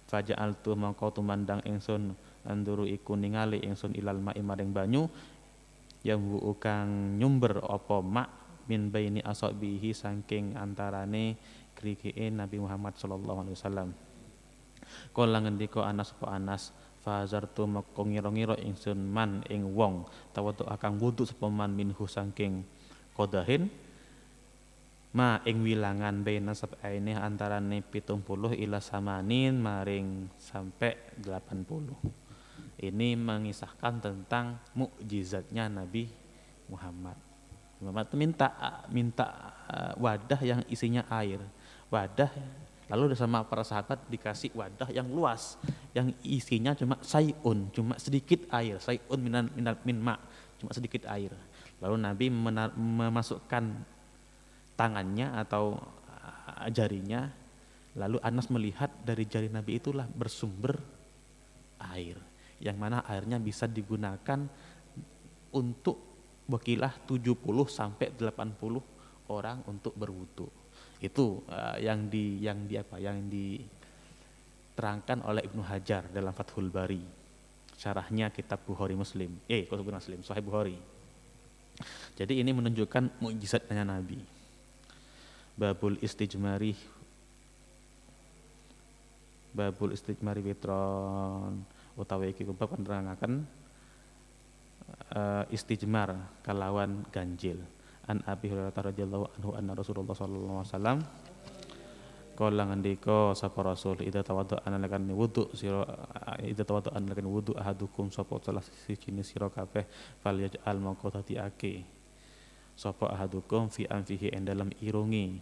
Faja'altu 0.09 0.73
mangko 0.73 1.13
tumandang 1.13 1.61
ingsun 1.61 2.17
anduru 2.47 2.87
iku 2.87 3.19
ningali 3.19 3.61
ingsun 3.61 3.93
ilal 3.93 4.23
ma'i 4.23 4.41
maring 4.41 4.71
banyu 4.71 5.05
yang 6.07 6.23
kang 6.57 7.19
nyumber 7.19 7.59
apa 7.67 7.99
mak 7.99 8.29
min 8.71 8.87
baini 8.91 9.19
asabihi 9.23 9.91
saking 9.91 10.55
antarane 10.55 11.35
krikike 11.75 12.31
Nabi 12.31 12.57
Muhammad 12.57 12.95
sallallahu 12.97 13.45
alaihi 13.45 13.55
wasallam. 13.55 13.89
Kala 15.11 15.43
ngendika 15.43 15.83
Anas 15.83 16.15
apa 16.15 16.27
Anas 16.31 16.71
fazartu 17.03 17.67
mako 17.67 18.07
ngira-ngira 18.07 18.59
ingsun 18.59 18.99
man 18.99 19.43
ing 19.47 19.63
wong 19.75 20.07
tawatu 20.35 20.67
akang 20.67 20.99
wudu 20.99 21.23
sapa 21.23 21.47
man 21.47 21.71
minhu 21.71 22.03
saking 22.03 22.67
kodahin 23.15 23.71
ma 25.15 25.39
ing 25.47 25.63
wilangan 25.63 26.23
baina 26.23 26.51
sab'aini 26.51 27.15
antarane 27.15 27.79
70 27.79 28.59
ila 28.59 28.79
samanin 28.83 29.55
maring 29.55 30.27
sampai 30.35 30.99
80 31.23 32.26
ini 32.77 33.17
mengisahkan 33.17 33.97
tentang 33.97 34.61
mukjizatnya 34.77 35.65
Nabi 35.65 36.05
Muhammad. 36.69 37.17
Muhammad 37.81 38.09
minta 38.13 38.47
minta 38.89 39.27
eh, 39.69 39.93
wadah 39.97 40.41
yang 40.45 40.61
isinya 40.69 41.05
air. 41.09 41.41
Wadah 41.89 42.29
lalu 42.87 43.17
sama 43.17 43.43
para 43.43 43.67
sahabat 43.67 43.99
dikasih 44.07 44.55
wadah 44.55 44.87
yang 44.95 45.11
luas 45.11 45.59
yang 45.91 46.13
isinya 46.23 46.71
cuma 46.77 46.95
sayun, 47.03 47.67
cuma 47.75 47.99
sedikit 47.99 48.47
air, 48.53 48.79
sayun 48.79 49.19
minan 49.19 49.51
minan 49.57 49.75
min 49.83 49.97
ma, 49.97 50.15
cuma 50.61 50.71
sedikit 50.71 51.03
air. 51.09 51.33
Lalu 51.83 51.95
Nabi 51.97 52.25
menar, 52.29 52.73
memasukkan 52.77 53.73
tangannya 54.77 55.33
atau 55.33 55.81
eh, 56.13 56.69
jarinya 56.69 57.25
lalu 57.97 58.21
Anas 58.21 58.53
melihat 58.53 58.93
dari 59.01 59.25
jari 59.25 59.49
Nabi 59.49 59.81
itulah 59.81 60.05
bersumber 60.05 60.77
air 61.81 62.36
yang 62.61 62.77
mana 62.77 63.05
airnya 63.05 63.37
bisa 63.37 63.69
digunakan 63.69 64.45
untuk 65.53 65.97
wakilah 66.49 66.93
70 67.05 67.37
sampai 67.69 68.13
80 68.15 69.29
orang 69.29 69.61
untuk 69.67 69.93
berwudu. 69.93 70.47
Itu 70.97 71.45
uh, 71.45 71.77
yang 71.77 72.09
di 72.09 72.41
yang 72.41 72.65
di 72.65 72.79
apa? 72.79 72.97
Yang 72.97 73.29
diterangkan 73.29 75.21
oleh 75.21 75.45
Ibnu 75.45 75.61
Hajar 75.61 76.09
dalam 76.09 76.33
Fathul 76.33 76.73
Bari. 76.73 77.01
Syarahnya 77.77 78.33
kitab 78.33 78.65
Bukhari 78.65 78.97
Muslim. 78.97 79.37
Eh, 79.45 79.69
kok 79.69 79.77
Muslim, 79.77 80.25
Sahih 80.25 80.41
Bukhari. 80.41 80.73
Jadi 82.17 82.41
ini 82.41 82.49
menunjukkan 82.49 83.21
mukjizatnya 83.21 83.85
Nabi. 83.85 84.17
Babul 85.57 85.97
istijmari 86.01 86.73
Babul 89.57 89.97
istijmari 89.97 90.45
witron 90.45 91.65
utawi 91.97 92.31
iki 92.31 92.45
bab 92.45 92.71
nerangaken 92.77 93.43
uh, 95.11 95.43
istijmar 95.49 96.39
kalawan 96.45 97.03
ganjil. 97.09 97.59
An 98.07 98.23
Abi 98.23 98.47
Hurairah 98.47 98.71
radhiyallahu 98.71 99.25
anhu 99.35 99.49
anna 99.59 99.75
Rasulullah 99.75 100.15
sallallahu 100.15 100.63
alaihi 100.63 100.71
wasallam 100.71 100.97
kala 102.37 102.63
ngendika 102.69 103.33
sapa 103.33 103.65
Rasul 103.65 103.99
ida 104.05 104.21
tawaddu 104.23 104.61
analakan 104.63 105.09
wudu 105.11 105.51
sira 105.57 105.83
ida 106.39 106.63
tawaddu 106.63 106.93
analakan 106.93 107.27
wudu 107.27 107.51
ahadukum 107.57 108.13
sapa 108.13 108.37
salah 108.45 108.63
siji 108.63 109.11
sira 109.25 109.49
kabeh 109.51 109.83
fal 110.23 110.37
yaj'al 110.37 110.79
mongko 110.79 111.11
ake. 111.19 111.83
Sapa 112.77 113.09
ahadukum 113.09 113.73
fi 113.73 113.89
anfihi 113.89 114.29
dalam 114.45 114.69
irungi 114.85 115.41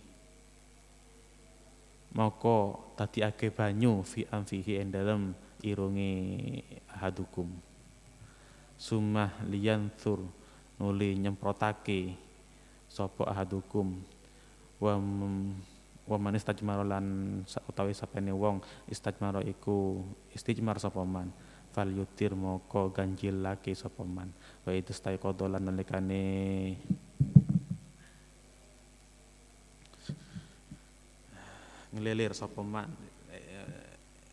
moko 2.16 2.96
ake 2.96 3.52
banyu 3.52 4.00
fi 4.08 4.24
amfihi 4.24 4.80
ing 4.80 4.90
dalem 5.66 5.74
irunge 5.74 6.14
ahadukum 6.94 7.50
sumah 8.78 9.34
liyanthur 9.50 10.22
nuli 10.78 11.18
nyemprotake 11.18 12.14
sapa 12.86 13.26
ahadukum 13.34 13.98
wa 14.78 14.94
wa 16.06 16.18
man 16.22 16.38
istajmara 16.38 16.86
lan 16.86 17.42
utawi 17.66 17.98
sapene 17.98 18.30
wong 18.30 18.62
istajmara 18.86 19.42
iku 19.42 20.06
istijmar 20.38 20.78
sapa 20.78 21.02
man. 21.02 21.34
Fal 21.74 21.90
yutir 21.92 22.38
moko 22.38 22.94
ganjil 22.94 23.42
laki 23.42 23.74
sapa 23.74 24.06
man. 24.06 24.30
Wa 24.64 24.72
itu 24.72 24.94
stai 24.94 25.18
kodolan 25.18 25.66
nalikane 25.66 26.78
ngelilir 31.90 32.38
sapa 32.38 32.62
man 32.62 32.86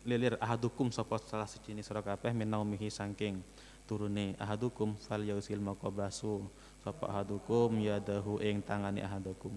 lilir 0.03 0.35
ahadukum 0.39 0.91
sapa 0.91 1.15
salah 1.23 1.47
siji 1.47 1.79
sira 1.79 2.03
kabeh 2.03 2.35
minaumihi 2.35 2.91
saking 2.91 3.39
turune 3.87 4.35
ahadukum 4.39 4.95
fal 4.99 5.23
yausil 5.23 5.63
maqabasu 5.63 6.43
sapa 6.83 7.07
ahadukum 7.07 7.79
yadahu 7.79 8.39
ing 8.43 8.59
tangane 8.63 8.99
ahadukum. 8.99 9.55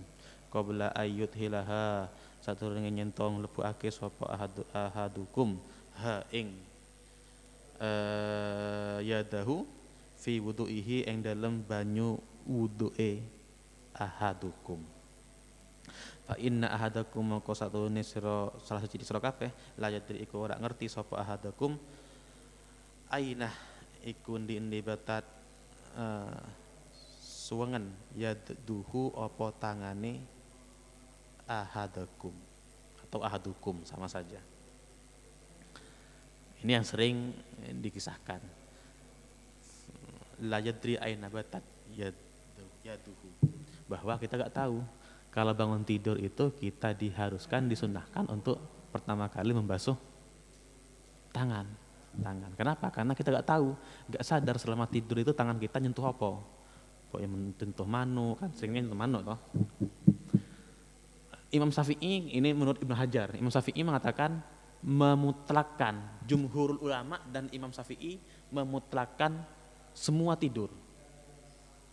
Qabla 0.51 0.95
ayyut 0.95 1.35
hilaha 1.35 2.07
saturunge 2.39 2.89
nyentong 2.89 3.43
lebokake 3.43 3.91
sapa 3.91 4.31
ahadu, 4.31 4.63
ahadukum 4.71 5.59
ha 5.99 6.23
ing 6.31 6.55
uh, 7.83 9.03
yadahu 9.03 9.67
fi 10.15 10.39
wudu'ihi 10.39 11.11
ing 11.11 11.27
dalem 11.27 11.61
banyu 11.67 12.23
wudu'e 12.47 13.21
ahadukum 13.99 14.79
Fa 16.27 16.35
inna 16.43 16.75
ahadakum 16.75 17.23
mongko 17.23 17.55
satune 17.55 18.03
sira 18.03 18.51
salah 18.67 18.83
siji 18.83 19.07
sira 19.07 19.23
kabeh 19.23 19.79
la 19.79 19.95
yadri 19.95 20.27
iku 20.27 20.43
ora 20.43 20.59
ngerti 20.59 20.91
sapa 20.91 21.23
ahadakum 21.23 21.79
aina 23.15 23.47
iku 24.03 24.35
ndi-ndi 24.35 24.83
batat 24.83 25.23
uh, 25.95 26.43
suwengen 27.23 27.95
yadduhu 28.19 29.15
apa 29.15 29.55
tangane 29.63 30.19
ahadakum 31.47 32.35
atau 33.07 33.23
ahadukum 33.23 33.87
sama 33.87 34.11
saja. 34.11 34.43
Ini 36.67 36.83
yang 36.83 36.83
sering 36.83 37.31
dikisahkan. 37.79 38.43
La 40.51 40.59
yadri 40.59 40.99
aina 40.99 41.31
batat 41.31 41.63
yaduhu. 42.83 43.31
Bahwa 43.87 44.19
kita 44.19 44.35
gak 44.35 44.51
tahu 44.51 44.83
kalau 45.37 45.53
bangun 45.53 45.85
tidur 45.85 46.17
itu 46.17 46.49
kita 46.57 46.97
diharuskan 46.97 47.69
disunahkan 47.69 48.25
untuk 48.33 48.57
pertama 48.89 49.29
kali 49.29 49.53
membasuh 49.53 49.93
tangan. 51.29 51.69
Tangan. 52.17 52.57
Kenapa? 52.57 52.89
Karena 52.89 53.13
kita 53.13 53.29
nggak 53.29 53.45
tahu 53.45 53.77
nggak 54.09 54.25
sadar 54.25 54.57
selama 54.57 54.89
tidur 54.89 55.21
itu 55.21 55.37
tangan 55.37 55.61
kita 55.61 55.77
nyentuh 55.77 56.09
apa. 56.09 56.41
Kok 57.13 57.21
yang 57.21 57.37
menyentuh 57.37 57.85
manu 57.85 58.33
kan 58.41 58.49
seringnya 58.57 58.89
nyentuh 58.89 58.97
manu 58.97 59.19
toh. 59.21 59.37
Imam 61.53 61.69
Syafi'i 61.69 62.33
ini 62.33 62.57
menurut 62.57 62.81
Ibnu 62.81 62.97
Hajar 62.97 63.37
Imam 63.37 63.53
Syafi'i 63.53 63.85
mengatakan 63.85 64.41
memutlakkan 64.81 66.25
jumhurul 66.25 66.81
ulama 66.81 67.21
dan 67.29 67.53
Imam 67.53 67.77
Syafi'i 67.77 68.17
memutlakkan 68.49 69.45
semua 69.93 70.35
tidur 70.41 70.73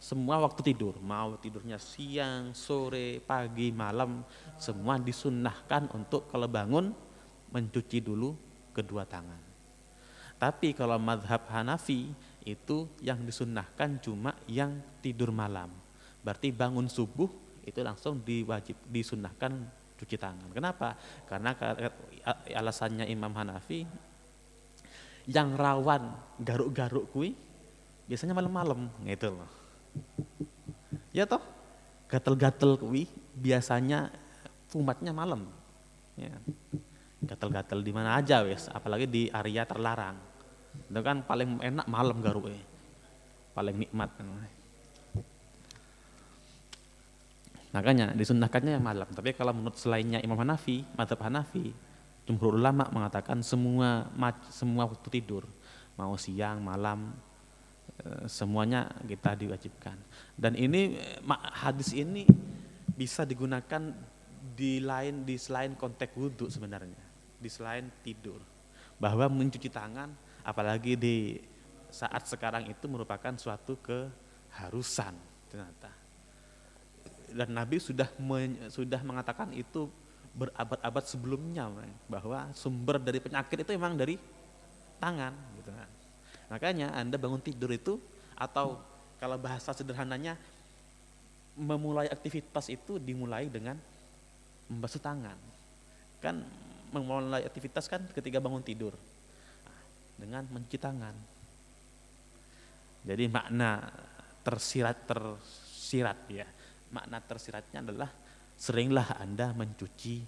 semua 0.03 0.35
waktu 0.43 0.59
tidur, 0.75 0.99
mau 0.99 1.39
tidurnya 1.39 1.79
siang, 1.79 2.51
sore, 2.51 3.23
pagi, 3.23 3.71
malam, 3.71 4.19
semua 4.59 4.99
disunnahkan 4.99 5.87
untuk 5.95 6.27
kalau 6.27 6.51
bangun 6.51 6.91
mencuci 7.55 8.03
dulu 8.03 8.35
kedua 8.75 9.07
tangan. 9.07 9.39
Tapi 10.35 10.75
kalau 10.75 10.99
madhab 10.99 11.47
Hanafi 11.47 12.11
itu 12.43 12.91
yang 12.99 13.23
disunnahkan 13.23 14.03
cuma 14.03 14.35
yang 14.43 14.75
tidur 14.99 15.31
malam. 15.31 15.71
Berarti 16.19 16.51
bangun 16.51 16.91
subuh 16.91 17.31
itu 17.63 17.79
langsung 17.79 18.19
diwajib 18.19 18.75
disunnahkan 18.91 19.55
cuci 20.03 20.19
tangan. 20.19 20.51
Kenapa? 20.51 20.99
Karena 21.31 21.55
alasannya 22.51 23.07
Imam 23.07 23.31
Hanafi 23.31 23.87
yang 25.31 25.55
rawan 25.55 26.11
garuk-garuk 26.43 27.07
kui 27.15 27.31
biasanya 28.03 28.35
malam-malam 28.35 28.91
gitu 29.07 29.31
loh. 29.31 29.62
Ya 31.13 31.29
toh, 31.29 31.41
gatel-gatel 32.09 32.81
kuwi 32.81 33.05
biasanya 33.37 34.09
umatnya 34.73 35.13
malam. 35.13 35.45
Ya. 36.17 36.33
Gatel-gatel 37.23 37.79
di 37.85 37.91
mana 37.93 38.19
aja 38.19 38.43
wes, 38.43 38.67
apalagi 38.67 39.07
di 39.07 39.29
area 39.29 39.63
terlarang. 39.63 40.17
Itu 40.89 41.01
kan 41.05 41.21
paling 41.23 41.61
enak 41.61 41.85
malam 41.85 42.19
garuke. 42.19 42.57
Paling 43.53 43.77
nikmat. 43.85 44.09
Makanya 47.73 48.13
disunahkannya 48.13 48.77
malam. 48.77 49.09
Tapi 49.09 49.33
kalau 49.33 49.53
menurut 49.53 49.77
selainnya 49.77 50.21
Imam 50.21 50.37
Hanafi, 50.37 50.85
Madhab 50.93 51.21
Hanafi, 51.25 51.73
jumhur 52.29 52.57
ulama 52.57 52.89
mengatakan 52.93 53.41
semua 53.41 54.09
semua 54.53 54.85
waktu 54.85 55.09
tidur, 55.09 55.45
mau 55.97 56.13
siang, 56.17 56.61
malam, 56.61 57.13
semuanya 58.27 58.89
kita 59.05 59.37
diwajibkan. 59.37 59.97
Dan 60.35 60.57
ini 60.57 60.97
hadis 61.53 61.93
ini 61.93 62.25
bisa 62.93 63.23
digunakan 63.23 63.93
di 64.53 64.83
lain 64.83 65.23
di 65.23 65.39
selain 65.39 65.73
konteks 65.73 66.13
wudhu 66.13 66.51
sebenarnya, 66.51 66.99
di 67.39 67.49
selain 67.49 67.87
tidur. 68.03 68.41
Bahwa 68.99 69.27
mencuci 69.29 69.69
tangan, 69.71 70.11
apalagi 70.43 70.93
di 70.99 71.39
saat 71.93 72.25
sekarang 72.25 72.65
itu 72.65 72.85
merupakan 72.89 73.33
suatu 73.37 73.77
keharusan 73.81 75.13
ternyata. 75.49 75.91
Dan 77.33 77.49
Nabi 77.53 77.81
sudah 77.81 78.09
men, 78.21 78.69
sudah 78.69 79.01
mengatakan 79.01 79.49
itu 79.53 79.89
berabad-abad 80.33 81.05
sebelumnya 81.05 81.69
bahwa 82.09 82.49
sumber 82.57 82.97
dari 82.97 83.21
penyakit 83.21 83.61
itu 83.61 83.71
memang 83.77 83.93
dari 83.93 84.17
tangan 84.97 85.33
gitu 85.61 85.69
kan. 85.69 85.89
Makanya 86.53 86.93
Anda 86.93 87.17
bangun 87.17 87.41
tidur 87.41 87.73
itu 87.73 87.97
atau 88.37 88.77
kalau 89.17 89.41
bahasa 89.41 89.73
sederhananya 89.73 90.37
memulai 91.57 92.05
aktivitas 92.13 92.69
itu 92.69 93.01
dimulai 93.01 93.49
dengan 93.49 93.73
membasuh 94.69 95.01
tangan. 95.01 95.33
Kan 96.21 96.45
memulai 96.93 97.41
aktivitas 97.41 97.89
kan 97.89 98.05
ketika 98.13 98.37
bangun 98.37 98.61
tidur. 98.61 98.93
dengan 100.13 100.45
mencuci 100.45 100.77
tangan. 100.77 101.15
Jadi 103.01 103.25
makna 103.27 103.81
tersirat 104.45 105.09
tersirat 105.09 106.29
ya. 106.29 106.45
Makna 106.93 107.17
tersiratnya 107.17 107.81
adalah 107.81 108.13
seringlah 108.53 109.17
Anda 109.17 109.51
mencuci 109.57 110.21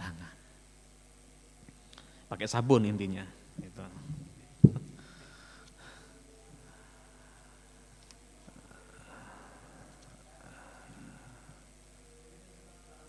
tangan. 0.00 0.36
Pakai 2.32 2.48
sabun 2.48 2.88
intinya 2.88 3.22
gitu. 3.60 3.84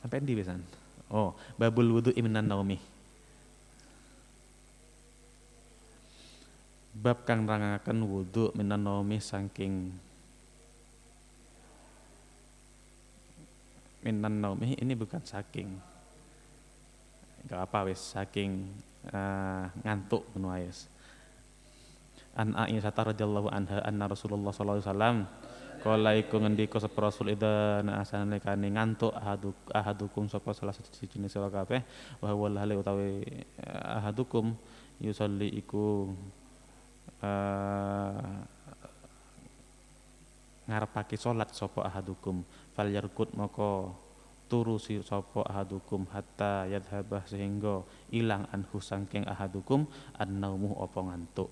Sampai 0.04 0.20
di 0.20 0.36
besan. 0.36 0.60
Oh, 1.08 1.32
babul 1.56 1.88
wudu 1.96 2.12
iminan 2.12 2.44
naumi. 2.44 2.76
Bab 6.92 7.24
kang 7.24 7.48
rangaken 7.48 8.04
wudu 8.04 8.52
minan 8.52 8.84
naumi 8.84 9.24
saking 9.24 9.96
minan 14.04 14.44
naumi 14.44 14.76
ini 14.76 14.92
bukan 14.92 15.24
saking 15.24 15.72
gak 17.48 17.66
apa 17.66 17.88
wis 17.88 18.04
saking 18.04 18.68
uh, 19.10 19.72
ngantuk 19.88 20.28
menuais. 20.36 20.92
An 22.36 22.60
Aisyah 22.60 22.92
radhiyallahu 22.92 23.48
anha 23.56 23.80
anna 23.88 24.12
Rasulullah 24.12 24.52
sallallahu 24.52 24.84
alaihi 24.84 24.90
wasallam 24.92 25.18
Kala 25.84 26.16
iku 26.16 26.40
ngendika 26.40 26.80
sapa 26.80 27.12
Rasul 27.12 27.36
ida 27.36 27.84
asane 28.00 28.40
kane 28.40 28.72
ngantuk 28.72 29.12
ahadu 29.12 29.52
ahadukum 29.68 30.32
sapa 30.32 30.56
salah 30.56 30.72
satu 30.72 30.88
jenis 31.12 31.36
sira 31.36 31.52
kabeh 31.52 31.84
wa 32.24 32.32
huwa 32.32 32.56
hale 32.56 32.80
utawi 32.80 33.20
eh, 33.60 34.00
ahadukum 34.00 34.56
yusalli 35.04 35.52
iku 35.60 36.08
uh, 37.20 38.32
ngarepake 40.72 41.20
salat 41.20 41.52
sapa 41.52 41.84
ahadukum. 41.84 42.48
Fal 42.72 42.88
yarkut 42.88 43.36
maka 43.36 43.92
turu 44.48 44.80
si 44.80 45.04
sapa 45.04 45.44
ahadukum 45.52 46.08
hatta 46.16 46.64
yadhabah 46.72 47.28
sehingga 47.28 47.84
ilang 48.16 48.48
anhu 48.56 48.80
sangking 48.80 49.28
ahadukum 49.28 49.84
an-naumu 50.16 50.80
apa 50.80 51.00
ngantuk 51.12 51.52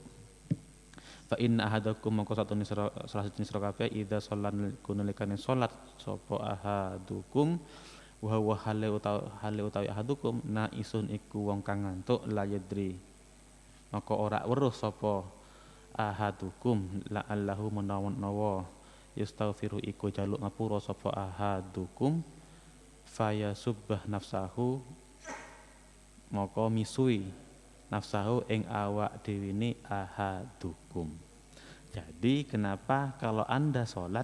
Fa 1.31 1.39
inna 1.39 1.63
ahadakum 1.71 2.11
mongko 2.11 2.35
satune 2.35 2.67
salah 2.67 2.91
satu 3.07 3.39
sira 3.39 3.63
kabeh 3.63 3.87
idza 3.87 4.19
sholat 4.19 4.51
kunulikane 4.83 5.39
salat 5.39 5.71
sapa 5.95 6.35
ahadukum? 6.43 7.55
Wa 8.19 8.35
wa 8.35 8.59
hale 8.59 8.91
utawi 8.91 9.31
hale 9.39 9.63
utawi 9.63 9.87
ahadukum 9.87 10.43
na 10.43 10.67
isun 10.75 11.07
iku 11.07 11.47
wong 11.47 11.63
kang 11.63 11.87
ngantuk 11.87 12.27
la 12.27 12.43
yadri. 12.43 12.99
Maka 13.95 14.11
ora 14.11 14.43
weruh 14.43 14.75
sapa 14.75 15.23
ahadukum 15.95 17.07
la 17.07 17.23
allahu 17.31 17.79
menawa 17.79 18.11
nawa 18.11 18.67
yastaghfiru 19.15 19.79
iku 19.87 20.11
jaluk 20.11 20.35
ngapura 20.35 20.83
sapa 20.83 21.15
ahadukum 21.15 22.19
faya 23.07 23.55
subbah 23.55 24.03
nafsahu 24.03 24.83
maka 26.27 26.63
misui 26.67 27.23
nafsahu 27.91 28.47
ing 28.47 28.63
awak 28.71 29.19
dhewe 29.21 29.51
ahadukum 29.83 31.11
jadi 31.91 32.47
kenapa 32.47 33.19
kalau 33.19 33.43
anda 33.43 33.83
sholat 33.83 34.23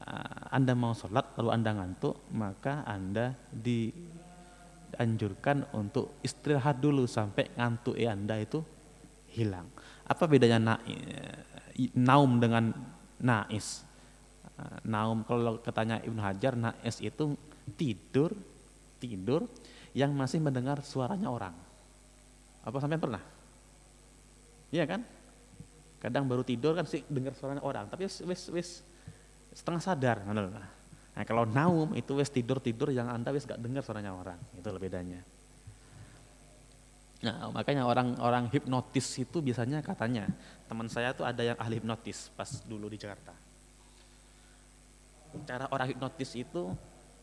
Ah, 0.00 0.56
anda 0.56 0.72
mau 0.72 0.96
sholat 0.96 1.36
lalu 1.36 1.60
Anda 1.60 1.76
ngantuk, 1.76 2.32
maka 2.32 2.80
Anda 2.88 3.36
dianjurkan 3.52 5.76
untuk 5.76 6.16
istirahat 6.24 6.80
dulu 6.80 7.04
sampai 7.04 7.52
ngantuk 7.52 8.00
Anda 8.00 8.40
itu 8.40 8.64
hilang. 9.36 9.68
Apa 10.08 10.24
bedanya 10.24 10.56
na, 10.56 10.80
naum 11.92 12.40
dengan 12.40 12.72
nais? 13.20 13.84
Ah, 14.56 14.80
naum 14.88 15.20
kalau 15.28 15.60
katanya 15.60 16.00
Ibnu 16.00 16.24
Hajar, 16.24 16.56
nais 16.56 16.96
itu 17.04 17.36
tidur, 17.76 18.32
tidur 18.96 19.44
yang 19.92 20.16
masih 20.16 20.40
mendengar 20.40 20.80
suaranya 20.80 21.28
orang. 21.28 21.52
Apa 22.60 22.76
sampai 22.80 23.00
pernah? 23.00 23.22
Iya 24.70 24.84
kan? 24.86 25.00
Kadang 26.00 26.24
baru 26.24 26.40
tidur 26.40 26.72
kan 26.72 26.88
sih 26.88 27.04
dengar 27.08 27.36
suaranya 27.36 27.60
orang, 27.60 27.84
tapi 27.88 28.08
wis 28.08 28.48
wis 28.48 28.68
setengah 29.52 29.82
sadar. 29.84 30.24
Nah 30.24 31.24
kalau 31.28 31.44
naum 31.44 31.92
itu 31.92 32.16
wes 32.16 32.32
tidur-tidur 32.32 32.88
yang 32.94 33.10
anda 33.10 33.34
wes 33.34 33.44
gak 33.44 33.60
dengar 33.60 33.84
suaranya 33.84 34.16
orang, 34.16 34.38
itu 34.56 34.68
bedanya. 34.80 35.20
Nah, 37.20 37.52
makanya 37.52 37.84
orang-orang 37.84 38.48
hipnotis 38.48 39.04
itu 39.20 39.44
biasanya 39.44 39.84
katanya 39.84 40.24
teman 40.64 40.88
saya 40.88 41.12
tuh 41.12 41.28
ada 41.28 41.44
yang 41.44 41.58
ahli 41.60 41.76
hipnotis 41.76 42.32
pas 42.32 42.48
dulu 42.64 42.88
di 42.88 42.96
Jakarta. 42.96 43.36
Cara 45.44 45.68
orang 45.68 45.92
hipnotis 45.92 46.32
itu 46.32 46.72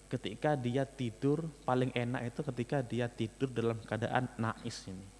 ketika 0.05 0.53
dia 0.53 0.85
tidur 0.85 1.49
paling 1.65 1.89
enak 1.97 2.29
itu 2.29 2.45
ketika 2.53 2.85
dia 2.85 3.09
tidur 3.09 3.49
dalam 3.49 3.81
keadaan 3.81 4.29
nais 4.37 4.85
ini. 4.85 5.16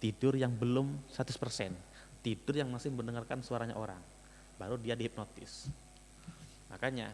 Tidur 0.00 0.32
yang 0.32 0.56
belum 0.56 1.12
100%, 1.12 1.76
tidur 2.24 2.54
yang 2.56 2.72
masih 2.72 2.88
mendengarkan 2.88 3.44
suaranya 3.44 3.76
orang. 3.76 4.00
Baru 4.56 4.80
dia 4.80 4.96
dihipnotis. 4.96 5.68
Makanya 6.72 7.12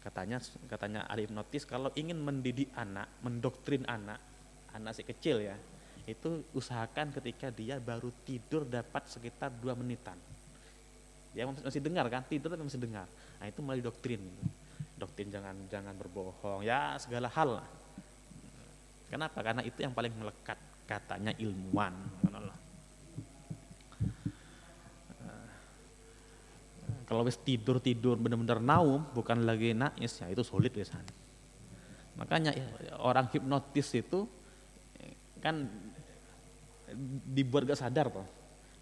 katanya 0.00 0.40
katanya 0.66 1.00
ahli 1.06 1.28
hipnotis 1.28 1.68
kalau 1.68 1.92
ingin 1.92 2.16
mendidik 2.16 2.72
anak, 2.72 3.06
mendoktrin 3.20 3.84
anak, 3.84 4.16
anak 4.72 4.96
si 4.96 5.04
kecil 5.04 5.44
ya, 5.44 5.60
itu 6.08 6.40
usahakan 6.56 7.12
ketika 7.20 7.52
dia 7.52 7.76
baru 7.76 8.08
tidur 8.24 8.64
dapat 8.64 9.04
sekitar 9.12 9.52
dua 9.60 9.76
menitan. 9.76 10.16
Dia 11.36 11.44
masih 11.44 11.84
dengar 11.84 12.08
kan, 12.08 12.24
tidur 12.24 12.48
tapi 12.48 12.64
masih 12.64 12.80
dengar. 12.80 13.04
Nah 13.40 13.46
itu 13.48 13.60
melalui 13.60 13.84
doktrin. 13.84 14.24
Doktrin 14.96 15.28
jangan 15.28 15.56
jangan 15.68 15.92
berbohong, 16.00 16.64
ya 16.64 16.96
segala 16.96 17.28
hal 17.28 17.60
lah. 17.60 17.68
Kenapa? 19.12 19.44
Karena 19.44 19.60
itu 19.60 19.84
yang 19.84 19.92
paling 19.92 20.16
melekat 20.16 20.71
katanya 20.92 21.32
ilmuwan. 21.40 21.94
kalau 27.12 27.28
wis 27.28 27.36
tidur 27.44 27.76
tidur 27.76 28.16
benar-benar 28.16 28.56
naum 28.56 29.04
bukan 29.12 29.44
lagi 29.44 29.76
nais 29.76 30.16
ya 30.16 30.32
itu 30.32 30.40
sulit 30.40 30.72
biasanya 30.72 31.12
makanya 32.16 32.56
ya, 32.56 32.64
orang 33.04 33.28
hipnotis 33.28 33.92
itu 33.92 34.24
kan 35.44 35.68
dibuat 37.28 37.68
gak 37.68 37.80
sadar 37.80 38.08
toh. 38.08 38.24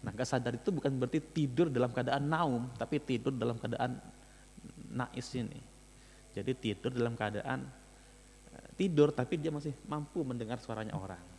Nah 0.03 0.11
gak 0.11 0.27
sadar 0.27 0.55
itu 0.55 0.69
bukan 0.71 0.95
berarti 0.95 1.19
tidur 1.19 1.67
dalam 1.67 1.91
keadaan 1.91 2.23
naum 2.27 2.67
tapi 2.79 3.03
tidur 3.03 3.35
dalam 3.35 3.59
keadaan 3.59 3.99
nais 4.91 5.27
ini. 5.35 5.59
Jadi 6.31 6.51
tidur 6.55 6.91
dalam 6.95 7.15
keadaan 7.19 7.67
eh, 8.55 8.69
tidur 8.79 9.11
tapi 9.11 9.39
dia 9.39 9.51
masih 9.51 9.75
mampu 9.87 10.23
mendengar 10.23 10.59
suaranya 10.59 10.95
orang 10.95 11.30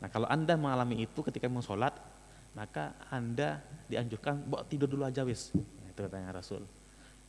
nah 0.00 0.08
kalau 0.08 0.26
anda 0.26 0.56
mengalami 0.56 1.04
itu 1.04 1.20
ketika 1.20 1.46
mau 1.46 1.60
sholat 1.60 1.92
maka 2.54 2.98
Anda 3.14 3.62
dianjurkan 3.86 4.46
bawa 4.46 4.66
tidur 4.66 4.90
dulu 4.90 5.06
aja 5.06 5.22
wis. 5.22 5.54
Nah, 5.54 5.86
itu 5.90 6.00
katanya 6.02 6.34
Rasul. 6.34 6.62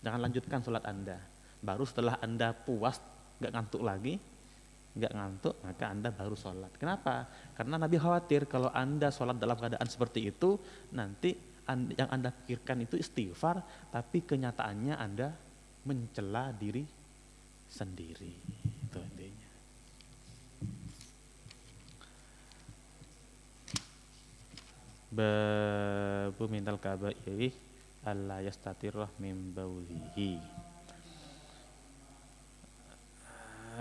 Jangan 0.02 0.20
lanjutkan 0.22 0.60
sholat 0.66 0.84
Anda. 0.86 1.18
Baru 1.62 1.86
setelah 1.86 2.18
Anda 2.26 2.58
puas, 2.58 2.98
nggak 3.38 3.54
ngantuk 3.54 3.82
lagi, 3.86 4.18
nggak 4.98 5.14
ngantuk, 5.14 5.56
maka 5.62 5.86
Anda 5.94 6.10
baru 6.10 6.34
sholat. 6.34 6.74
Kenapa? 6.82 7.30
Karena 7.54 7.78
Nabi 7.78 8.02
khawatir 8.02 8.50
kalau 8.50 8.74
Anda 8.74 9.14
sholat 9.14 9.38
dalam 9.38 9.58
keadaan 9.62 9.86
seperti 9.86 10.34
itu, 10.34 10.58
nanti 10.98 11.38
yang 11.70 12.10
Anda 12.10 12.34
pikirkan 12.34 12.82
itu 12.82 12.98
istighfar, 12.98 13.62
tapi 13.94 14.26
kenyataannya 14.26 14.98
Anda 14.98 15.30
mencela 15.86 16.50
diri 16.50 16.82
sendiri. 17.70 18.34
Itu 18.90 18.98
intinya. 18.98 19.52
Babu 25.12 26.48
mintal 26.48 26.80
kabairi 26.80 27.52
alla 28.08 28.40
yastatirah 28.40 29.12
min 29.20 29.52
baulihi. 29.52 30.40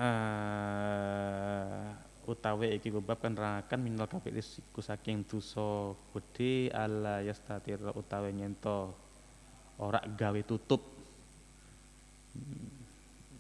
Uh, 0.01 1.93
utawi 2.27 2.75
iki 2.79 2.91
bab 2.91 3.19
kan 3.23 3.35
rangakan 3.39 3.79
minal 3.79 4.11
kabairi 4.11 4.43
siku 4.43 4.83
saking 4.83 5.23
dosa 5.23 5.95
gedhe 6.11 6.75
alla 6.75 7.23
yastatirah 7.23 7.95
utawi 7.95 8.35
nyento 8.35 8.91
ora 9.79 10.03
gawe 10.03 10.41
tutup. 10.43 10.83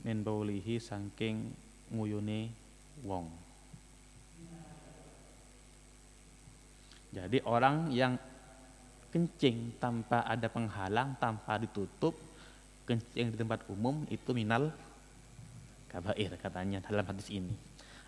Min 0.06 0.22
baulihi 0.22 0.78
saking 0.78 1.52
nguyune 1.90 2.54
wong 3.02 3.49
Jadi 7.10 7.42
orang 7.42 7.90
yang 7.90 8.14
kencing 9.10 9.76
tanpa 9.82 10.22
ada 10.22 10.46
penghalang, 10.46 11.18
tanpa 11.18 11.58
ditutup, 11.58 12.14
kencing 12.86 13.34
di 13.34 13.36
tempat 13.38 13.66
umum 13.66 14.06
itu 14.06 14.30
minal 14.30 14.70
kabair 15.90 16.38
katanya 16.38 16.78
dalam 16.86 17.02
hadis 17.02 17.26
ini. 17.34 17.50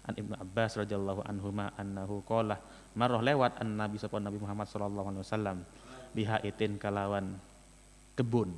An 0.07 0.15
Ibnu 0.15 0.35
Abbas 0.39 0.79
radhiyallahu 0.79 1.27
anhu 1.27 1.51
ma 1.51 1.71
annahu 1.79 2.23
qala 2.27 2.59
marah 2.95 3.23
lewat 3.23 3.59
an 3.63 3.79
Nabi 3.79 3.99
Nabi 3.99 4.39
Muhammad 4.39 4.67
sallallahu 4.71 5.09
alaihi 5.15 5.23
wasallam 5.27 5.59
biha 6.15 6.43
itin 6.43 6.79
kalawan 6.79 7.35
kebun 8.19 8.51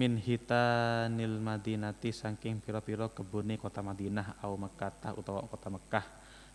min 0.00 0.16
hitanil 0.16 1.36
madinati 1.44 2.08
saking 2.08 2.64
pira-pira 2.64 3.12
kebune 3.12 3.60
kota 3.60 3.84
Madinah 3.84 4.40
au 4.40 4.56
Makkah 4.56 5.12
utawa 5.12 5.44
kota 5.44 5.68
Mekah 5.68 6.06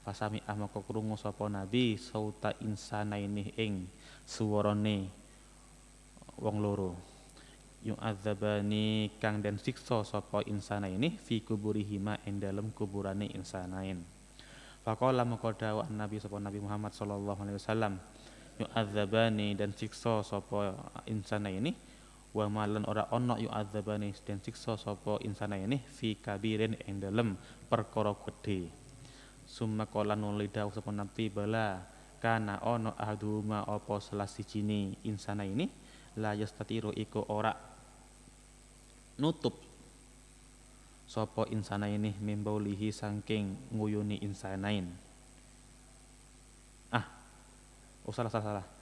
pasami 0.01 0.41
ah 0.49 0.57
maka 0.57 0.81
krungu 0.81 1.13
sapa 1.13 1.45
nabi 1.45 1.93
sauta 1.93 2.57
insana 2.65 3.21
ini 3.21 3.53
ing 3.53 3.85
suwarane 4.25 5.13
wong 6.41 6.57
loro. 6.57 6.97
Yung 7.85 8.01
azabani 8.01 9.13
kang 9.21 9.45
den 9.45 9.61
siksa 9.61 10.01
sapa 10.01 10.41
insana 10.49 10.89
ini 10.89 11.13
fi 11.13 11.45
kuburihima 11.45 12.25
ing 12.25 12.41
dalem 12.41 12.73
kuburane 12.73 13.29
insanain. 13.29 14.01
Faqala 14.81 15.21
maka 15.21 15.53
dawuh 15.53 15.85
Nabi 15.93 16.17
sapa 16.17 16.41
Nabi 16.41 16.65
Muhammad 16.65 16.97
sallallahu 16.97 17.45
alaihi 17.45 17.57
wasallam 17.61 18.01
yung 18.57 18.71
azabani 18.73 19.53
dan 19.53 19.69
siksa 19.69 20.25
sapa 20.25 20.73
insana 21.05 21.53
ini 21.53 21.93
wa 22.35 22.51
malan 22.51 22.83
ora 22.83 23.07
ono 23.15 23.39
yu 23.39 23.47
adzabani 23.47 24.11
dan 24.27 24.43
siksa 24.43 24.75
sapa 24.75 25.23
insana 25.23 25.55
ini 25.55 25.79
fi 25.79 26.19
kabirin 26.19 26.75
ing 26.83 26.99
dalem 26.99 27.39
perkara 27.71 28.11
gedhe. 28.11 28.67
Summa 29.47 29.87
qala 29.87 30.19
nulida 30.19 30.67
sapa 30.67 30.91
nabi 30.91 31.31
bala 31.31 31.79
kana 32.19 32.59
ono 32.59 32.91
ahaduma 32.99 33.63
apa 33.63 34.03
salah 34.03 34.27
sijine 34.27 34.99
insana 35.07 35.47
ini? 35.47 35.71
La 36.19 36.35
yastatiru 36.35 36.91
iku 36.91 37.23
ora 37.31 37.55
nutup 39.15 39.55
sapa 41.07 41.47
insana 41.55 41.87
ini 41.87 42.11
mimbaulihi 42.19 42.91
saking 42.91 43.71
nguyuni 43.71 44.19
insanain. 44.19 44.91
Ah 46.91 47.07
oh 48.03 48.11
salah 48.11 48.27
salah 48.27 48.59
salah 48.59 48.74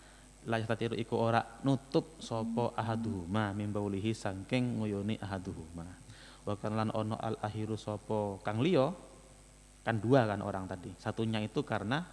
la 0.48 0.60
yastatiru 0.60 0.96
iku 1.00 1.16
ora 1.16 1.40
nutup 1.64 2.20
sapa 2.20 2.76
ahaduhuma 2.76 3.56
min 3.56 3.72
baulihi 3.72 4.12
nguyuni 4.52 5.16
ahaduhuma. 5.20 5.88
Wa 6.44 6.60
lan 6.68 6.92
ono 6.92 7.16
al 7.16 7.40
ahiru 7.40 7.80
sapa 7.80 8.44
kang 8.44 8.60
liya 8.60 8.92
kan 9.84 9.96
dua 10.00 10.28
kan 10.28 10.44
orang 10.44 10.68
tadi. 10.68 10.92
Satunya 11.00 11.40
itu 11.40 11.64
karena 11.64 12.04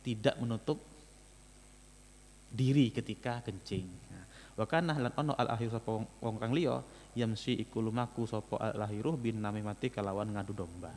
tidak 0.00 0.40
menutup 0.40 0.80
diri 2.48 2.88
ketika 2.88 3.44
kencing. 3.44 3.84
Wa 4.56 4.64
kana 4.64 4.96
lan 4.96 5.12
ono 5.14 5.32
al 5.36 5.52
akhir 5.52 5.76
sapa 5.76 6.00
wong 6.00 6.36
kang 6.40 6.56
liya 6.56 6.80
yamsi 7.12 7.60
iku 7.60 7.84
lumaku 7.84 8.24
sapa 8.24 8.56
al 8.56 8.80
lahiruh 8.80 9.20
bin 9.20 9.38
mati 9.44 9.92
kelawan 9.92 10.32
ngadu 10.32 10.56
domba. 10.56 10.92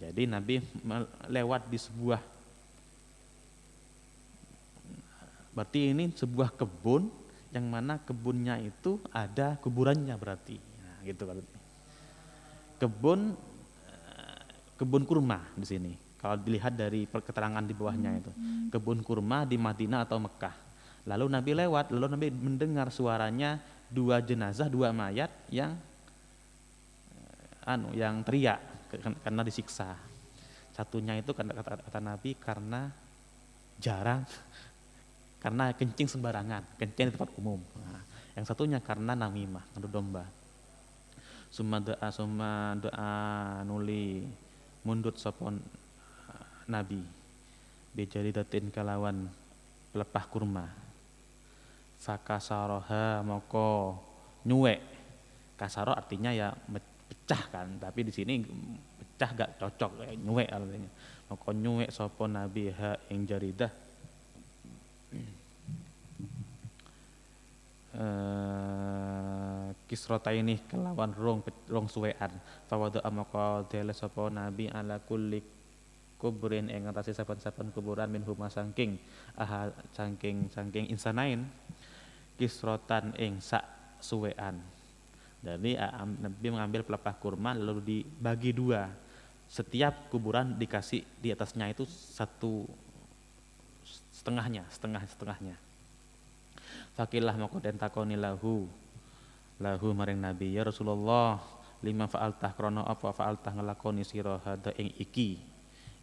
Jadi 0.00 0.24
Nabi 0.24 0.56
lewat 1.28 1.68
di 1.68 1.76
sebuah 1.76 2.39
berarti 5.54 5.90
ini 5.90 6.10
sebuah 6.14 6.54
kebun 6.54 7.10
yang 7.50 7.66
mana 7.66 7.98
kebunnya 7.98 8.62
itu 8.62 9.02
ada 9.10 9.58
kuburannya 9.58 10.14
berarti. 10.14 10.56
Nah, 10.56 11.02
gitu 11.02 11.26
kan 11.26 11.38
kebun 12.80 13.36
eh, 13.90 14.40
kebun 14.80 15.02
kurma 15.04 15.44
di 15.54 15.66
sini. 15.66 15.92
Kalau 16.20 16.36
dilihat 16.36 16.76
dari 16.76 17.08
keterangan 17.08 17.64
di 17.64 17.72
bawahnya 17.72 18.10
itu. 18.20 18.32
Kebun 18.68 19.00
kurma 19.00 19.48
di 19.48 19.56
Madinah 19.56 20.04
atau 20.04 20.20
Mekah. 20.20 20.52
Lalu 21.08 21.32
Nabi 21.32 21.50
lewat, 21.56 21.96
lalu 21.96 22.06
Nabi 22.12 22.28
mendengar 22.28 22.92
suaranya 22.92 23.56
dua 23.88 24.20
jenazah, 24.20 24.68
dua 24.68 24.92
mayat 24.92 25.32
yang 25.48 25.72
anu 27.64 27.88
yang 27.96 28.20
teriak 28.20 28.60
karena 29.24 29.40
disiksa. 29.40 29.96
Satunya 30.76 31.16
itu 31.16 31.32
kata, 31.32 31.56
kata, 31.56 31.88
kata 31.88 32.00
Nabi 32.04 32.36
karena 32.36 32.92
jarang 33.80 34.28
karena 35.40 35.72
kencing 35.72 36.06
sembarangan, 36.06 36.76
kencing 36.76 37.10
di 37.10 37.12
tempat 37.16 37.32
umum. 37.40 37.58
Nah, 37.80 38.04
yang 38.36 38.44
satunya 38.44 38.78
karena 38.78 39.16
namimah, 39.16 39.64
ngadu 39.74 39.88
domba. 39.88 40.24
Suma 41.50 41.82
doa, 41.82 42.08
suma 42.14 42.78
doa 42.78 43.12
nuli 43.66 44.22
mundut 44.86 45.18
sopon 45.18 45.58
Nabi. 46.70 47.02
Bejari 47.90 48.30
datin 48.30 48.70
kalawan 48.70 49.26
pelepah 49.90 50.24
kurma 50.30 50.66
fakasaroha 52.00 53.20
moko 53.20 53.98
nyuek 54.48 54.80
kasaro 55.60 55.92
artinya 55.92 56.32
ya 56.32 56.48
pecah 56.48 57.42
kan 57.52 57.68
tapi 57.76 58.08
di 58.08 58.12
sini 58.14 58.40
pecah 58.40 59.30
gak 59.36 59.50
cocok 59.60 60.16
nyuek 60.16 60.48
artinya 60.48 60.90
moko 61.28 61.52
nyuek 61.52 61.92
sopo 61.92 62.24
nabi 62.24 62.72
ha 62.72 62.96
ing 63.12 63.28
jaridah 63.28 63.68
uh, 67.96 69.72
kisrota 69.86 70.30
ini 70.30 70.60
kelawan 70.66 71.14
rong 71.14 71.40
rong 71.66 71.86
suwean 71.90 72.30
fawadu 72.70 73.02
amoko 73.02 73.66
dele 73.66 73.94
sopo 73.94 74.30
nabi 74.30 74.70
ala 74.70 75.02
kulik 75.02 75.42
kubrin 76.20 76.68
ing 76.68 76.84
ngatasi 76.84 77.16
saben-saben 77.16 77.72
kuburan 77.72 78.12
min 78.12 78.20
huma 78.28 78.52
sangking 78.52 79.00
aha 79.40 79.72
sangking 79.96 80.52
sangking 80.52 80.92
insanain 80.92 81.48
kisrotan 82.40 83.12
ing 83.20 83.36
sak 83.44 83.64
suwean. 84.00 84.56
Jadi 85.40 85.76
Nabi 86.20 86.46
mengambil 86.52 86.84
pelepah 86.84 87.16
kurma 87.16 87.52
lalu 87.52 87.80
dibagi 87.80 88.56
dua. 88.56 88.88
Setiap 89.44 90.08
kuburan 90.08 90.56
dikasih 90.56 91.04
di 91.20 91.32
atasnya 91.32 91.68
itu 91.68 91.84
satu 91.88 92.64
setengahnya, 94.12 94.64
setengah 94.72 95.02
setengahnya. 95.04 95.56
Fakilah 97.00 97.32
mako 97.40 97.64
den 97.64 97.80
takoni 97.80 98.12
lahu. 98.12 98.68
Lahu 99.56 99.96
maring 99.96 100.20
Nabi 100.20 100.52
ya 100.52 100.68
Rasulullah 100.68 101.40
lima 101.80 102.04
fa'altah 102.04 102.52
krono 102.52 102.84
apa 102.84 103.08
fa'altah 103.16 103.56
ngelakoni 103.56 104.04
sira 104.04 104.36
hada 104.44 104.68
ing 104.76 104.92
iki? 105.00 105.40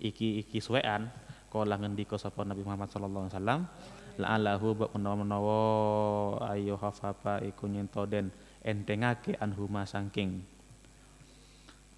Iki 0.01 0.41
iki 0.41 0.57
suwean 0.57 1.05
kala 1.53 1.77
ngendika 1.77 2.17
sapa 2.17 2.41
Nabi 2.41 2.65
Muhammad 2.65 2.89
sallallahu 2.89 3.29
alaihi 3.29 3.37
wasallam 3.37 3.61
la'alahu 4.17 4.67
bak 4.73 4.89
menawa-menawa 4.97 5.57
ayo 6.57 6.81
hafafa 6.81 7.45
iku 7.45 7.69
nyento 7.69 8.01
den 8.09 8.33
entengake 8.65 9.37
anhuma 9.37 9.85
sangking. 9.85 10.41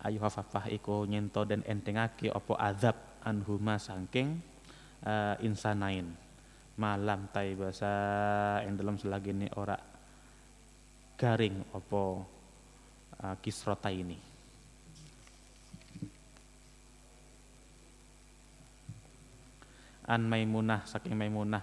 Ayo 0.03 0.19
hafafah 0.27 0.67
iku 0.75 1.07
nyento 1.07 1.47
den 1.47 1.63
entengake 1.63 2.27
opo 2.35 2.59
azab 2.59 2.99
anhuma 3.23 3.79
sangking 3.79 4.43
uh, 5.07 5.39
insanain 5.39 6.19
malam 6.79 7.27
tai 7.27 7.59
basa 7.59 7.91
yang 8.63 8.79
dalam 8.79 8.95
selagi 8.95 9.35
ini 9.35 9.51
ora 9.59 9.75
garing 11.19 11.75
opo 11.75 12.23
uh, 13.19 13.35
kisrota 13.43 13.91
ini. 13.91 14.15
An 20.09 20.25
maimunah 20.25 20.87
saking 20.87 21.13
maimunah 21.13 21.61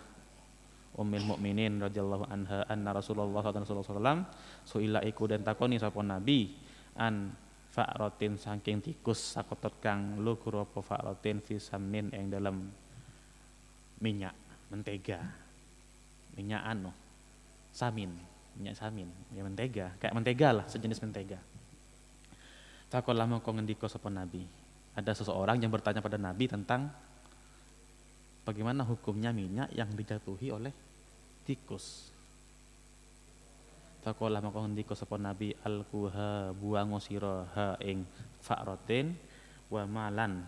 Ummul 0.96 1.26
Mukminin 1.28 1.82
radhiyallahu 1.82 2.24
anha 2.30 2.64
anna 2.70 2.94
Rasulullah 2.94 3.44
sallallahu 3.44 3.68
alaihi 3.68 3.84
wasallam 3.84 4.20
suila 4.64 5.00
iku 5.04 5.28
den 5.28 5.44
takoni 5.44 5.76
sapa 5.76 6.00
nabi 6.00 6.56
an 6.96 7.36
fa'rotin 7.68 8.40
saking 8.40 8.80
tikus 8.80 9.36
sakotot 9.36 9.76
kang 9.82 10.24
lukur 10.24 10.64
apa 10.64 10.80
fa'rotin 10.80 11.44
fi 11.44 11.60
samnin 11.60 12.08
ing 12.16 12.32
dalam 12.32 12.64
minyak 14.00 14.45
mentega. 14.72 15.20
Minyak 16.36 16.62
anu 16.66 16.92
samin 17.72 18.12
minyak 18.56 18.74
samin. 18.80 19.08
Ya 19.36 19.44
mentega. 19.44 19.92
Kayak 20.00 20.14
mentega 20.16 20.48
lah 20.56 20.66
sejenis 20.66 20.98
mentega. 21.04 21.38
Takut 22.88 23.12
lama 23.12 23.38
kau 23.44 23.52
ngendiko 23.52 23.86
sapa 23.86 24.08
nabi. 24.08 24.42
Ada 24.96 25.12
seseorang 25.12 25.60
yang 25.60 25.68
bertanya 25.68 26.00
pada 26.00 26.16
nabi 26.16 26.48
tentang 26.48 26.88
bagaimana 28.48 28.80
hukumnya 28.88 29.30
minyak 29.36 29.68
yang 29.76 29.92
dijatuhi 29.92 30.48
oleh 30.48 30.72
tikus. 31.44 32.16
Takolah 34.00 34.38
maka 34.38 34.62
ngendika 34.62 34.94
sapa 34.94 35.18
Nabi 35.18 35.50
alkuha 35.66 36.54
buang 36.54 36.94
sira 37.02 37.42
ha 37.58 37.74
ing 37.82 38.06
fa'ratin 38.38 39.10
wa 39.66 39.82
malan 39.82 40.46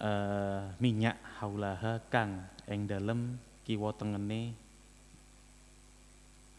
uh, 0.00 0.72
minyak 0.80 1.20
haulaha 1.38 2.00
kang 2.08 2.42
ing 2.66 2.88
dalem 2.88 3.36
kiwa 3.62 3.92
tengene 3.94 4.56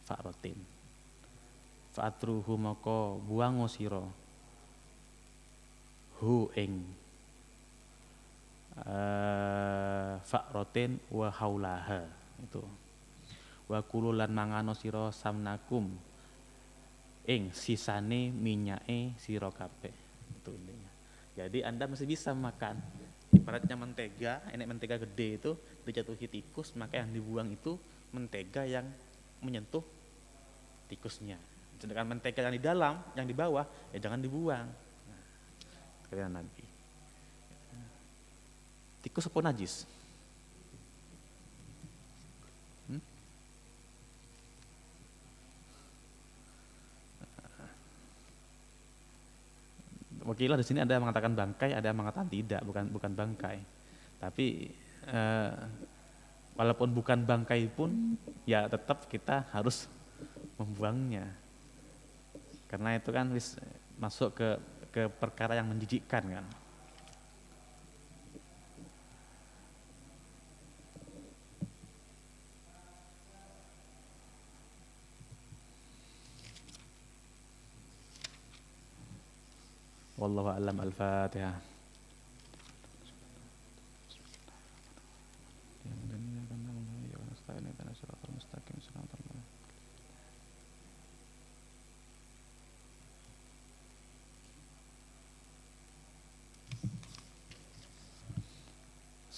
fa'ratin 0.06 0.72
fa'atruhu 1.92 2.56
maka 2.56 3.20
buang 3.28 3.68
sira 3.68 4.04
hu 6.22 6.48
ing. 6.56 6.86
Uh, 8.82 10.16
fa'rotin 10.24 10.96
wa 11.12 11.28
haulaha 11.28 12.08
itu. 12.40 12.64
Wa 13.68 13.84
kululan 13.84 14.32
mangano 14.32 14.72
sira 14.74 15.12
samnakum 15.12 15.92
ing 17.28 17.52
sisane 17.52 18.32
minyake 18.32 19.20
sira 19.20 19.52
kabeh. 19.52 19.94
Itu 20.40 20.56
intinya. 20.56 20.92
Jadi 21.36 21.60
anda 21.68 21.86
masih 21.86 22.08
bisa 22.08 22.32
makan 22.32 22.80
ibaratnya 23.32 23.76
mentega 23.80 24.44
enek 24.52 24.68
mentega 24.68 24.96
gede 25.02 25.28
itu 25.40 25.52
dijatuhi 25.88 26.28
tikus 26.28 26.76
maka 26.76 27.00
yang 27.00 27.10
dibuang 27.12 27.52
itu 27.52 27.80
mentega 28.12 28.68
yang 28.68 28.86
menyentuh 29.40 29.84
tikusnya. 30.92 31.40
Sedangkan 31.80 32.14
mentega 32.14 32.46
yang 32.46 32.54
di 32.54 32.62
dalam 32.62 33.00
yang 33.18 33.26
di 33.26 33.34
bawah 33.34 33.66
ya 33.90 33.98
jangan 33.98 34.22
dibuang. 34.22 34.68
Nah, 35.10 35.24
kalian 36.12 36.34
nanti 36.38 36.72
Tikus 39.02 39.26
apa 39.26 39.42
najis? 39.42 39.90
Wakilah 50.32 50.56
di 50.56 50.64
sini 50.64 50.80
ada 50.80 50.96
yang 50.96 51.04
mengatakan 51.04 51.36
bangkai, 51.36 51.76
ada 51.76 51.92
yang 51.92 52.00
mengatakan 52.00 52.32
tidak, 52.32 52.64
bukan 52.64 52.88
bukan 52.88 53.12
bangkai. 53.12 53.60
Tapi 54.16 54.72
eh, 55.12 55.52
walaupun 56.56 56.96
bukan 56.96 57.28
bangkai 57.28 57.68
pun, 57.68 58.16
ya 58.48 58.64
tetap 58.72 59.12
kita 59.12 59.44
harus 59.52 59.92
membuangnya. 60.56 61.28
Karena 62.72 62.96
itu 62.96 63.12
kan 63.12 63.28
masuk 64.00 64.32
ke 64.32 64.50
ke 64.96 65.12
perkara 65.20 65.60
yang 65.60 65.68
menjijikkan 65.68 66.24
kan. 66.24 66.46
Wallahu 80.22 80.54
a'lam 80.54 80.78
al-Fatihah. 80.78 81.58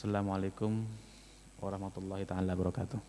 Assalamualaikum 0.04 0.84
warahmatullahi 1.64 2.28
taala 2.28 2.60
wabarakatuh. 2.60 3.00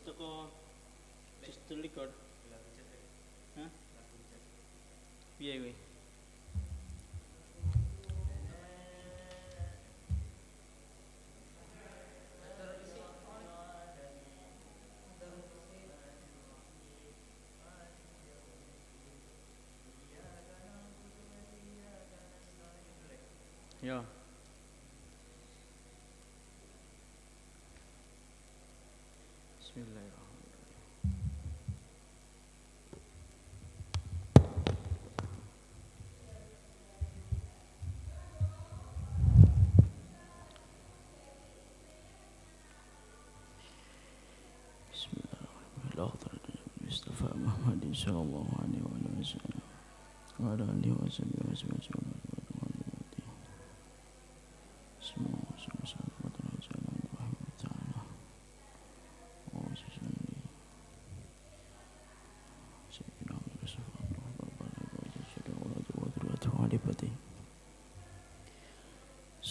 Teko 0.00 0.48
sistem 1.44 1.82
likur 1.82 2.08
Hah? 3.56 3.68
Piye 5.38 5.58
kuwi? 5.58 5.74
Ya. 23.82 24.04
Bismillahirrahmanirrahim. 29.72 31.16
Bismillahirrahmanirrahim. 44.92 46.84
Mustafa 46.84 47.32
Muhammad 47.32 47.80
sallallahu 47.96 48.52
alaihi 48.60 48.84
wasallam. 48.84 49.56
Wa 50.36 50.52
ala 50.52 50.68
alihi 50.68 50.92
wa 50.92 51.08
sahbihi 51.08 51.48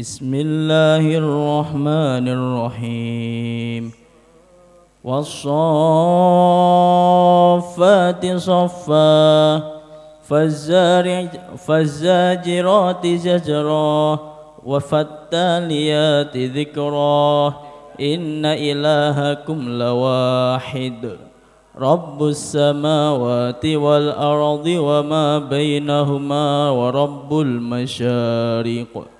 بسم 0.00 0.32
الله 0.34 1.04
الرحمن 1.18 2.28
الرحيم 2.28 3.92
والصافات 5.04 5.44
صفا 8.36 9.62
فالزاجرات 11.66 13.06
زجرا 13.06 14.18
وفالتاليات 14.66 16.36
ذكرا 16.36 17.46
إن 18.00 18.44
إلهكم 18.46 19.68
لواحد 19.68 21.16
رب 21.78 22.22
السماوات 22.24 23.66
والأرض 23.66 24.66
وما 24.66 25.38
بينهما 25.38 26.70
ورب 26.70 27.40
المشارق 27.40 29.19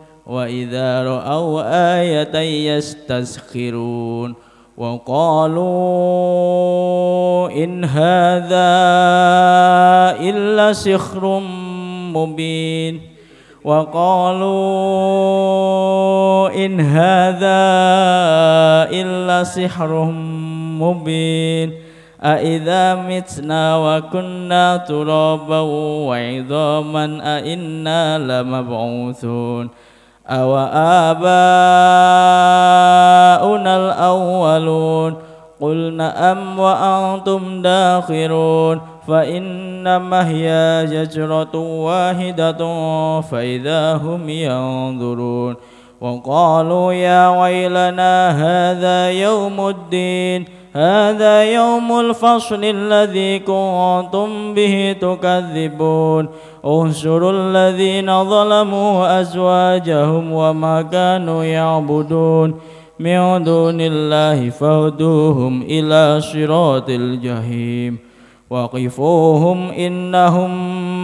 وإذا 0.31 1.03
رأوا 1.03 1.61
آية 1.99 2.35
يستسخرون 2.75 4.35
وقالوا 4.77 5.61
إن 7.51 7.85
هذا 7.85 8.71
إلا 10.19 10.73
سحر 10.73 11.39
مبين 12.15 13.01
وقالوا 13.63 14.49
إن 16.65 16.79
هذا 16.79 17.61
إلا 19.01 19.43
سحر 19.43 20.03
مبين 20.79 21.73
أإذا 22.23 22.95
متنا 22.95 23.77
وكنا 23.77 24.77
ترابا 24.77 25.59
وعظاما 26.07 27.19
أإنا 27.37 28.17
لمبعوثون 28.17 29.69
أو 30.31 30.57
آباؤنا 31.11 31.21
الأولون 33.77 35.15
قل 35.61 35.93
نعم 35.93 36.59
وأنتم 36.59 37.61
داخرون 37.61 38.81
فإنما 39.07 40.27
هي 40.29 40.85
شجرة 40.87 41.55
واحدة 41.55 42.61
فإذا 43.21 43.93
هم 43.93 44.29
ينظرون 44.29 45.55
وقالوا 46.01 46.93
يا 46.93 47.29
ويلنا 47.29 48.29
هذا 48.31 49.11
يوم 49.11 49.67
الدين 49.67 50.45
هذا 50.75 51.43
يوم 51.43 51.99
الفصل 51.99 52.63
الذي 52.63 53.39
كنتم 53.39 54.53
به 54.53 54.95
تكذبون. 55.01 56.29
اهشروا 56.65 57.31
الذين 57.31 58.23
ظلموا 58.23 59.21
أزواجهم 59.21 60.31
وما 60.31 60.81
كانوا 60.81 61.43
يعبدون. 61.43 62.55
من 62.99 63.43
دون 63.43 63.81
الله 63.81 64.49
فاهدوهم 64.49 65.61
إلى 65.61 66.21
صراط 66.21 66.89
الجحيم. 66.89 67.97
وقفوهم 68.49 69.69
إنهم 69.71 70.51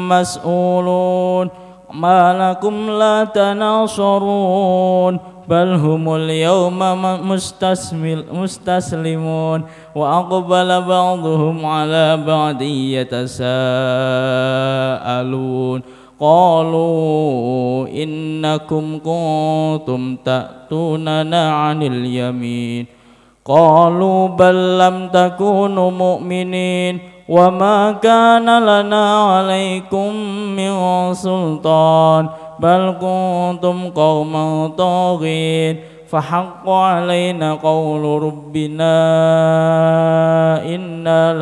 مسؤولون. 0.10 1.50
ما 1.94 2.54
لكم 2.54 2.90
لا 2.90 3.24
تناصرون. 3.24 5.20
bal 5.48 5.80
humul 5.80 6.28
yawma 6.28 6.96
mustasmil 7.24 8.28
mustaslimun. 8.28 9.64
Wa 9.96 10.06
aqbala 10.22 10.84
ba'dhum 10.84 11.64
ala 11.64 12.20
ba'di 12.20 13.00
yatasaalun. 13.00 13.48
Qalu 16.18 17.88
innakum 17.94 19.00
kuntum 19.00 20.18
ta'tunana 20.20 21.72
'anil 21.72 22.04
yamin. 22.04 22.90
Qalu 23.48 24.36
bal 24.36 24.60
lam 24.82 25.08
takunu 25.08 25.88
mu'minin. 25.94 27.00
Wa 27.28 27.52
ma 27.52 27.96
kana 28.00 28.60
lana 28.60 29.04
'alaykum 29.44 30.12
min 30.58 30.74
sultan. 31.16 32.47
بل 32.60 32.96
كنتم 33.02 33.90
قوما 33.90 34.68
طاغين 34.68 35.78
فحق 36.08 36.70
علينا 36.70 37.54
قول 37.54 38.24
ربنا 38.24 38.96
إنا 40.76 41.34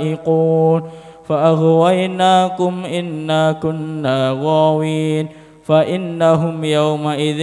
لذائقون 0.00 0.82
فأغويناكم 1.24 2.84
إنا 2.84 3.52
كنا 3.52 4.38
غاوين 4.42 5.28
فإنهم 5.64 6.64
يومئذ 6.64 7.38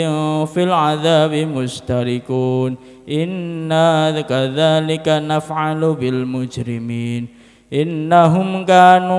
في 0.46 0.64
العذاب 0.64 1.34
مشتركون 1.34 2.76
إنا 3.12 4.22
كذلك 4.22 5.08
نفعل 5.08 5.94
بالمجرمين 5.94 7.37
إنهم 7.74 8.66
كانوا 8.66 9.18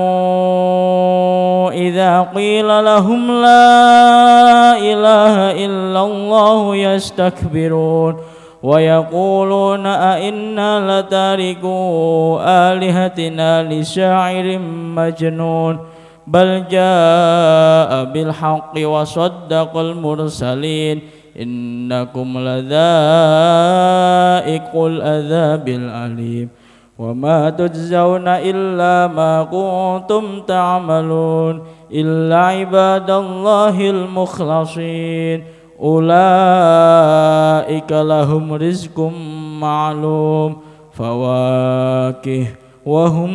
إذا 1.71 2.21
قيل 2.23 2.85
لهم 2.85 3.31
لا 3.31 4.79
إله 4.79 5.65
إلا 5.65 6.01
الله 6.05 6.77
يستكبرون 6.77 8.17
ويقولون 8.63 9.87
أئنا 9.87 11.01
لتاركوا 11.01 12.39
آلهتنا 12.73 13.63
لشاعر 13.63 14.59
مجنون 14.97 15.79
بل 16.27 16.65
جاء 16.71 18.05
بالحق 18.05 18.73
وصدق 18.83 19.77
المرسلين 19.77 21.01
إنكم 21.41 22.39
لذائق 22.39 22.69
العذاب 24.77 25.69
الأليم 25.69 26.49
وما 26.99 27.51
تجزون 27.51 28.29
إلا 28.29 29.07
ما 29.15 29.43
كنتم 29.43 30.41
تعملون 30.41 31.63
إلا 31.93 32.37
عباد 32.37 33.11
الله 33.11 33.91
المخلصين. 33.91 35.45
أولئك 35.83 36.33
لهم 37.93 38.53
رزق 38.53 39.11
معلوم 39.61 40.57
فواكه 40.93 42.47
وهم 42.87 43.31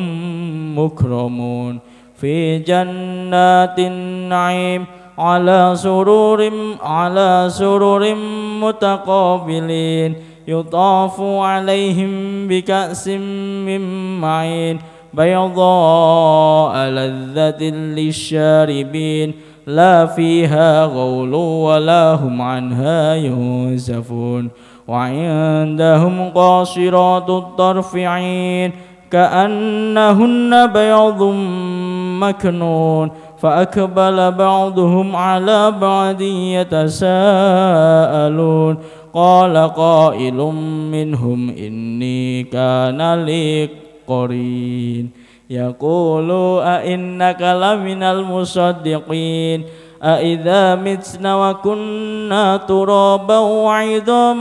مكرمون. 0.80 1.80
في 2.16 2.60
جنات 2.60 3.80
النعيم 3.80 4.86
على 5.18 5.72
سرور 5.76 6.52
على 6.82 7.46
سرور 7.50 8.16
متقابلين. 8.62 10.16
يطاف 10.48 11.22
عليهم 11.22 12.48
بكأس 12.48 13.08
من 13.08 13.82
معين 14.22 14.80
بيضاء 15.14 16.78
لذة 16.78 17.64
للشاربين 17.70 19.34
لا 19.68 20.06
فيها 20.06 20.86
غول 20.86 21.34
ولا 21.34 22.14
هم 22.14 22.42
عنها 22.42 23.16
ينزفون 23.16 24.50
وعندهم 24.88 26.30
قاصرات 26.30 27.30
الطرف 27.30 27.96
عين 27.96 28.72
كأنهن 29.12 30.68
بيض 30.68 31.24
مكنون 32.20 33.12
فأقبل 33.38 34.32
بعضهم 34.32 35.16
على 35.16 35.72
بعض 35.72 36.22
يتساءلون 36.22 37.04
قال 39.15 39.57
قائل 39.57 40.35
منهم 40.93 41.51
إني 41.51 42.43
كان 42.43 43.25
لي 43.25 43.69
قرين 44.09 45.11
يقول 45.51 46.31
أئنك 46.63 47.43
لمن 47.43 48.03
المصدقين 48.03 49.65
أئذا 50.03 50.75
متنا 50.75 51.51
وكنا 51.51 52.57
ترابا 52.57 53.39
وعظاما 53.39 54.33